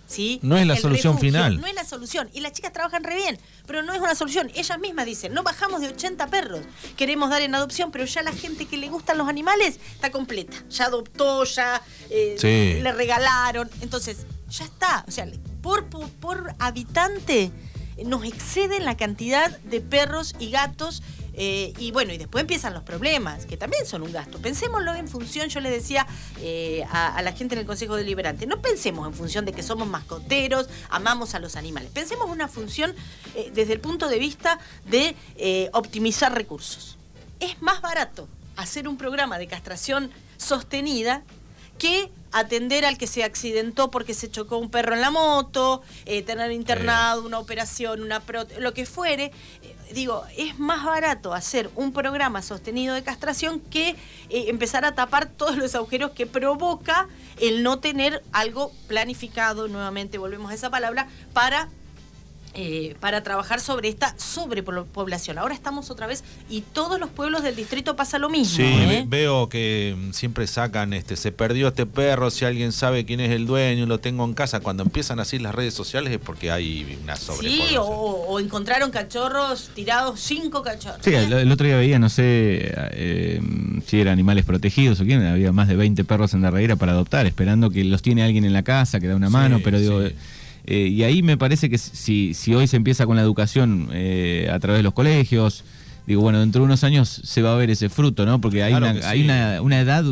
¿sí? 0.07 0.39
No 0.43 0.57
es 0.57 0.67
la 0.67 0.77
solución 0.77 1.19
final. 1.19 1.61
No 1.61 1.67
es 1.67 1.75
la 1.75 1.85
solución. 1.85 2.31
Y 2.33 2.41
las 2.41 2.53
chicas 2.53 2.73
trabajan 2.73 3.03
re 3.05 3.17
bien, 3.17 3.39
pero 3.67 3.83
no 3.83 3.93
es 3.93 4.01
una 4.01 4.15
solución. 4.15 4.51
Ellas 4.55 4.79
mismas 4.79 5.07
dicen, 5.07 5.35
no 5.35 5.43
bajamos 5.43 5.81
de 5.81 5.89
80 5.89 6.27
perros. 6.29 6.61
Queremos 6.97 7.31
dar 7.31 7.43
en 7.43 7.55
adopción, 7.55 7.91
pero 7.91 8.05
ya 8.05 8.23
la 8.23 8.33
gente 8.33 8.67
que 8.67 8.77
le 8.77 8.89
gustan 8.89 9.19
los 9.19 9.29
animales 9.29 9.81
está 9.93 10.11
completa. 10.11 10.57
Ya 10.71 10.87
adoptó, 10.87 11.45
ya 11.45 11.83
eh, 12.11 12.81
le 12.83 12.93
regalaron. 12.93 13.69
Entonces, 13.81 14.27
ya 14.49 14.65
está. 14.65 15.05
O 15.09 15.11
sea, 15.11 15.27
por, 15.61 15.87
por 15.87 16.55
habitante 16.59 17.51
nos 18.05 18.25
exceden 18.25 18.85
la 18.85 18.97
cantidad 18.97 19.59
de 19.61 19.81
perros 19.81 20.35
y 20.39 20.51
gatos 20.51 21.03
eh, 21.41 21.73
y 21.79 21.93
bueno, 21.93 22.13
y 22.13 22.19
después 22.19 22.41
empiezan 22.41 22.75
los 22.75 22.83
problemas, 22.83 23.47
que 23.47 23.57
también 23.57 23.87
son 23.87 24.03
un 24.03 24.11
gasto. 24.11 24.39
Pensémoslo 24.39 24.93
en 24.95 25.07
función, 25.07 25.49
yo 25.49 25.61
le 25.61 25.71
decía 25.71 26.05
eh, 26.41 26.85
a, 26.91 27.23
la 27.23 27.33
gente 27.33 27.55
en 27.55 27.61
el 27.61 27.67
Consejo 27.67 27.95
Deliberante, 27.95 28.45
no 28.47 28.61
pensemos 28.61 29.07
en 29.07 29.15
función 29.15 29.45
de 29.45 29.53
que 29.53 29.63
somos 29.63 29.87
mascoteros, 29.87 30.69
amamos 30.91 31.37
a 31.37 31.39
los 31.39 31.55
animales. 31.55 31.93
Pensemos 31.93 32.27
en 32.27 32.33
una 32.33 32.49
función 32.49 32.93
eh, 33.37 33.53
desde 33.55 33.73
el 33.73 33.81
punto 33.81 34.09
de 34.09 34.19
vista 34.19 34.59
de 34.87 35.15
optimizar 35.73 36.35
recursos. 36.35 36.99
Es 37.39 37.63
más 37.63 37.81
barato 37.81 38.27
hacer 38.57 38.89
un 38.89 38.99
programa 38.99 39.39
de 39.39 39.47
castración 39.47 40.11
sostenida 40.39 41.23
que 41.79 42.11
atender 42.33 42.85
al 42.85 42.99
que 42.99 43.07
se 43.07 43.25
accidentó 43.25 43.91
porque 43.91 44.15
se 44.15 44.31
chocó 44.31 44.59
un 44.59 44.71
perro 44.71 44.95
en 44.95 45.01
la 45.01 45.11
moto, 45.11 45.83
eh, 46.05 46.23
tener 46.23 46.53
internado, 46.53 47.25
una 47.25 47.39
operación, 47.39 48.03
una 48.03 48.23
lo 48.59 48.75
que 48.75 48.87
fuere. 48.87 49.33
Eh, 49.63 49.77
digo, 49.93 50.25
es 50.37 50.59
más 50.59 50.85
barato 50.85 51.33
hacer 51.33 51.71
un 51.75 51.93
programa 51.93 52.43
sostenido 52.43 52.95
de 52.95 53.03
castración 53.03 53.61
que 53.61 53.91
eh, 53.91 53.97
empezar 54.49 54.85
a 54.85 54.95
tapar 54.95 55.27
todos 55.27 55.57
los 55.57 55.75
agujeros 55.75 56.11
que 56.11 56.27
provoca 56.27 57.09
el 57.41 57.63
no 57.63 57.79
tener 57.79 58.23
algo 58.33 58.73
planificado, 58.87 59.69
nuevamente 59.69 60.19
volvemos 60.19 60.51
a 60.51 60.55
esa 60.55 60.71
palabra, 60.71 61.09
para 61.33 61.69
eh, 62.55 62.97
para 63.01 63.23
trabajar 63.23 63.61
sobre 63.61 63.89
esta 63.89 64.15
sobrepoblación. 64.19 65.39
Ahora 65.39 65.55
estamos 65.55 65.91
otra 65.91 66.07
vez 66.07 66.25
y 66.49 66.63
todos 66.63 66.99
los 66.99 67.11
pueblos 67.11 67.43
del 67.43 67.55
distrito 67.55 67.95
pasa 67.95 68.19
lo 68.19 68.31
mismo. 68.31 68.57
Sí, 68.57 68.63
¿eh? 68.65 69.05
veo 69.07 69.49
que 69.49 69.95
mm, 69.97 70.13
siempre 70.13 70.47
sacan, 70.47 70.93
este, 70.93 71.17
se 71.17 71.31
perdió 71.31 71.69
este 71.69 71.87
perro, 71.87 72.31
si 72.31 72.45
alguien 72.45 72.73
sabe 72.73 73.05
quién 73.05 73.21
es 73.21 73.31
el 73.31 73.47
dueño, 73.47 73.87
lo 73.87 73.99
tengo 74.01 74.25
en 74.25 74.35
casa. 74.35 74.61
Cuando 74.61 74.83
empiezan 74.83 75.21
así 75.21 75.39
las 75.39 75.55
redes 75.55 75.75
sociales 75.75 76.13
es 76.13 76.19
porque 76.19 76.51
hay 76.51 76.99
una 77.03 77.17
sobrepoblación. 77.17 77.69
Sí, 77.69 77.77
o, 77.79 78.41
encontraron 78.41 78.91
cachorros 78.91 79.71
tirados, 79.75 80.19
cinco 80.19 80.63
cachorros. 80.63 81.01
Sí, 81.03 81.15
el, 81.15 81.53
otro 81.53 81.67
día 81.67 81.77
veía, 81.77 81.99
no 81.99 82.09
sé 82.09 82.73
eh, 82.93 83.41
si 83.87 84.01
eran 84.01 84.15
animales 84.15 84.45
protegidos 84.45 85.01
o 85.01 85.05
quién, 85.05 85.25
había 85.25 85.53
más 85.53 85.69
de 85.69 85.77
20 85.77 86.03
perros 86.05 86.35
en 86.35 86.43
la 86.43 86.51
reguera 86.51 86.77
para 86.77 86.93
adoptar, 86.93 87.27
esperando 87.27 87.71
que 87.71 87.85
los 87.85 88.03
tiene 88.03 88.23
alguien 88.23 88.45
en 88.45 88.53
la 88.53 88.63
casa, 88.63 89.01
que 89.01 89.07
da 89.07 89.17
una 89.17 89.31
mano, 89.31 89.61
pero 89.63 89.79
digo... 89.79 90.01
Eh, 90.71 90.89
y 90.89 91.03
ahí 91.03 91.23
me 91.23 91.39
parece 91.39 91.71
que 91.71 91.79
si, 91.79 92.35
si 92.35 92.55
hoy 92.55 92.67
se 92.67 92.77
empieza 92.77 93.07
con 93.07 93.17
la 93.17 93.23
educación 93.23 93.89
eh, 93.91 94.51
a 94.53 94.59
través 94.59 94.81
de 94.81 94.83
los 94.83 94.93
colegios, 94.93 95.65
digo, 96.07 96.21
bueno, 96.21 96.41
dentro 96.41 96.61
de 96.61 96.67
unos 96.67 96.85
años 96.85 97.09
se 97.09 97.41
va 97.41 97.55
a 97.55 97.57
ver 97.57 97.71
ese 97.71 97.89
fruto, 97.89 98.27
¿no? 98.27 98.39
Porque 98.39 98.63
hay, 98.63 98.75
una, 98.75 98.91
hay 99.05 99.25
una, 99.25 99.63
una 99.63 99.81
edad 99.81 100.05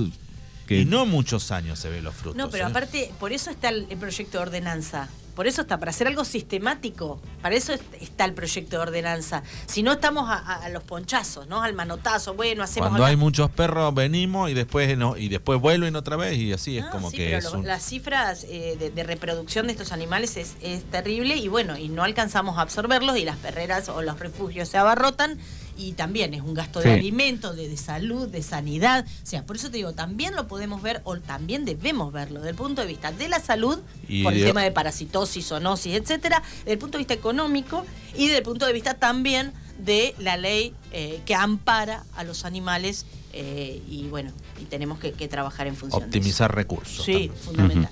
que... 0.67 0.81
Y 0.81 0.85
no 0.87 1.05
muchos 1.05 1.51
años 1.51 1.79
se 1.79 1.91
ven 1.91 2.03
los 2.03 2.15
frutos. 2.15 2.39
No, 2.39 2.49
pero 2.49 2.65
¿eh? 2.65 2.71
aparte, 2.71 3.11
por 3.21 3.33
eso 3.33 3.51
está 3.51 3.69
el 3.69 3.85
proyecto 3.99 4.39
de 4.39 4.45
ordenanza. 4.45 5.11
Por 5.37 5.47
eso 5.47 5.61
está, 5.61 5.79
para 5.79 5.91
hacer 5.91 6.07
algo 6.07 6.25
sistemático. 6.25 7.21
Para 7.43 7.55
eso 7.55 7.75
está 8.01 8.25
el 8.25 8.33
proyecto 8.33 8.77
de 8.77 8.83
ordenanza. 8.83 9.43
Si 9.67 9.83
no 9.83 9.93
estamos 9.93 10.31
a, 10.31 10.67
los 10.71 10.83
ponchazos, 10.83 11.47
¿no? 11.47 11.63
Al 11.63 11.75
manotazo. 11.75 12.33
Bueno, 12.33 12.63
hacemos. 12.63 12.89
Cuando 12.89 13.05
hay 13.05 13.17
muchos 13.17 13.51
perros, 13.51 13.95
venimos 13.95 14.51
y 14.51 14.55
después 14.55 14.97
no, 14.97 15.15
y 15.15 15.29
después 15.29 15.61
vuelven 15.61 15.95
otra 15.95 16.17
vez 16.17 16.39
y 16.39 16.55
así 16.55 16.79
es 16.79 16.87
como 16.87 17.11
que. 17.11 17.39
Las 17.63 17.85
cifras 17.85 18.47
eh, 18.49 18.91
de, 18.95 19.05
reproducción 19.05 19.67
de 19.67 19.73
estos 19.73 19.93
animales 19.93 20.39
es, 20.39 20.57
es 20.63 20.85
terrible 20.85 21.37
y 21.37 21.49
bueno, 21.49 21.77
y 21.77 21.91
no 21.91 22.03
alcanzamos 22.03 22.57
a 22.57 22.63
absorberlos 22.63 23.19
y 23.19 23.27
las 23.27 23.37
perreras 23.37 23.91
o 23.91 24.01
los 24.01 24.19
refugios 24.19 24.71
se 24.71 24.79
abarrotan 24.79 25.39
y 25.77 25.93
también 25.93 26.35
es 26.35 26.43
un 26.43 26.55
gasto 26.55 26.81
de 26.81 26.93
alimentos, 26.93 27.57
de, 27.57 27.77
salud, 27.77 28.29
de 28.29 28.43
sanidad. 28.43 29.05
O 29.23 29.27
sea, 29.27 29.45
por 29.45 29.57
eso 29.57 29.71
te 29.71 29.77
digo, 29.77 29.93
también 29.93 30.35
lo 30.35 30.49
podemos 30.49 30.83
ver 30.83 31.01
o 31.05 31.17
también 31.19 31.65
debemos 31.65 32.13
verlo 32.13 32.41
desde 32.41 32.51
el 32.51 32.57
punto 32.57 32.81
de 32.83 32.89
vista 32.89 33.13
de 33.13 33.29
la 33.29 33.41
salud, 33.41 33.79
por 34.23 34.33
el 34.33 34.45
tema 34.45 34.63
de 34.63 34.73
parasitosis, 34.73 35.47
zoonosis, 35.47 35.95
etcétera, 35.95 36.43
desde 36.59 36.73
el 36.73 36.79
punto 36.79 36.99
de 36.99 37.03
vista 37.03 37.15
económico 37.15 37.85
y 38.15 38.27
desde 38.27 38.39
el 38.39 38.45
punto 38.45 38.67
de 38.67 38.73
vista 38.73 38.95
también 38.95 39.53
de 39.79 40.15
la 40.19 40.37
ley 40.37 40.73
eh, 40.93 41.21
que 41.27 41.35
ampara 41.35 42.05
a 42.17 42.25
los 42.25 42.45
animales 42.45 43.05
eh, 43.39 43.83
y 43.87 44.05
bueno, 44.09 44.33
y 44.61 44.65
tenemos 44.65 44.99
que, 44.99 45.13
trabajar 45.29 45.67
en 45.67 45.77
función 45.77 46.05
Optimizar 46.05 46.55
recursos. 46.55 47.05
Sí, 47.05 47.31
fundamental. 47.45 47.91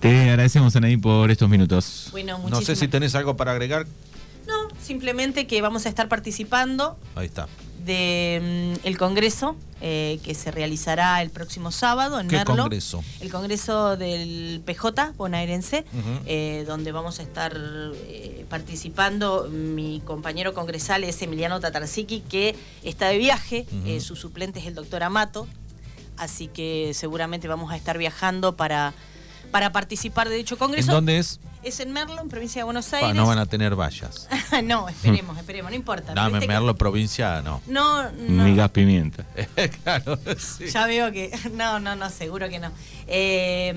Te 0.00 0.30
agradecemos, 0.30 0.74
Anaí, 0.74 0.96
por 0.96 1.30
estos 1.30 1.48
minutos. 1.48 2.08
Bueno, 2.10 2.40
no 2.48 2.60
sé 2.60 2.74
si 2.74 2.88
tenés 2.88 3.14
algo 3.14 3.36
para 3.36 3.52
agregar 3.52 3.86
simplemente 4.82 5.46
que 5.46 5.60
vamos 5.62 5.86
a 5.86 5.88
estar 5.88 6.08
participando. 6.08 6.98
Ahí 7.14 7.26
está. 7.26 7.48
De 7.84 8.76
mm, 8.82 8.86
el 8.86 8.98
Congreso 8.98 9.56
eh, 9.82 10.20
que 10.22 10.34
se 10.34 10.50
realizará 10.50 11.22
el 11.22 11.30
próximo 11.30 11.72
sábado 11.72 12.20
en 12.20 12.28
¿Qué 12.28 12.44
Congreso? 12.44 13.02
El 13.20 13.30
Congreso 13.30 13.96
del 13.96 14.60
PJ 14.66 15.14
bonaerense, 15.16 15.86
eh, 16.26 16.64
donde 16.66 16.92
vamos 16.92 17.18
a 17.18 17.22
estar 17.22 17.56
eh, 17.56 18.44
participando. 18.50 19.48
Mi 19.50 20.02
compañero 20.04 20.52
congresal 20.52 21.02
es 21.04 21.22
Emiliano 21.22 21.60
Tatarsiki, 21.60 22.20
que 22.20 22.54
está 22.82 23.08
de 23.08 23.16
viaje. 23.16 23.66
su 24.00 24.16
suplente 24.16 24.60
es 24.60 24.66
el 24.66 24.74
doctor 24.74 25.02
Amato, 25.02 25.48
así 26.18 26.48
que 26.48 26.92
seguramente 26.92 27.48
vamos 27.48 27.72
a 27.72 27.76
estar 27.76 27.96
viajando 27.96 28.56
para, 28.56 28.92
para 29.50 29.72
participar 29.72 30.28
de 30.28 30.36
dicho 30.36 30.58
congreso. 30.58 30.90
¿En 30.90 30.96
dónde 30.96 31.18
es? 31.18 31.40
Es 31.62 31.78
en 31.80 31.92
Merlo, 31.92 32.20
en 32.22 32.28
provincia 32.30 32.60
de 32.60 32.64
Buenos 32.64 32.90
Aires. 32.94 33.14
no 33.14 33.26
van 33.26 33.38
a 33.38 33.44
tener 33.44 33.74
vallas. 33.74 34.28
no, 34.64 34.88
esperemos, 34.88 35.36
esperemos, 35.36 35.70
no 35.70 35.76
importa. 35.76 36.14
No, 36.14 36.34
en 36.34 36.48
Merlo, 36.48 36.74
provincia, 36.74 37.42
no. 37.42 37.60
No, 37.66 38.10
no. 38.10 38.44
Ni 38.44 38.56
gas 38.56 38.70
pimienta. 38.70 39.26
claro, 39.84 40.18
sí. 40.38 40.68
Ya 40.68 40.86
veo 40.86 41.12
que. 41.12 41.30
No, 41.52 41.78
no, 41.78 41.96
no, 41.96 42.08
seguro 42.08 42.48
que 42.48 42.58
no. 42.58 42.70
Eh, 43.06 43.74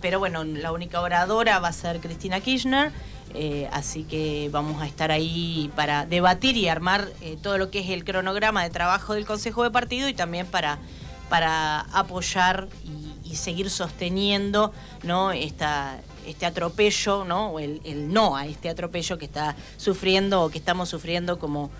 pero 0.00 0.18
bueno, 0.20 0.44
la 0.44 0.70
única 0.70 1.00
oradora 1.00 1.58
va 1.58 1.68
a 1.68 1.72
ser 1.72 2.00
Cristina 2.00 2.38
Kirchner. 2.40 2.92
Eh, 3.36 3.68
así 3.72 4.04
que 4.04 4.48
vamos 4.52 4.80
a 4.80 4.86
estar 4.86 5.10
ahí 5.10 5.70
para 5.74 6.06
debatir 6.06 6.56
y 6.56 6.68
armar 6.68 7.08
eh, 7.20 7.36
todo 7.42 7.58
lo 7.58 7.70
que 7.70 7.80
es 7.80 7.90
el 7.90 8.04
cronograma 8.04 8.62
de 8.62 8.70
trabajo 8.70 9.14
del 9.14 9.26
Consejo 9.26 9.64
de 9.64 9.72
Partido 9.72 10.08
y 10.08 10.14
también 10.14 10.46
para, 10.46 10.78
para 11.28 11.80
apoyar 11.80 12.68
y, 12.84 13.34
seguir 13.34 13.68
sosteniendo 13.68 14.72
¿no? 15.02 15.32
Esta, 15.32 15.98
este 16.26 16.46
atropello, 16.46 17.24
¿no? 17.24 17.50
O 17.50 17.58
el, 17.58 17.80
no 18.12 18.36
a 18.36 18.46
este 18.46 18.68
atropello 18.68 19.18
que 19.18 19.24
está 19.24 19.56
sufriendo 19.76 20.42
o 20.42 20.50
que 20.50 20.58
estamos 20.58 20.88
sufriendo 20.88 21.38
como, 21.38 21.70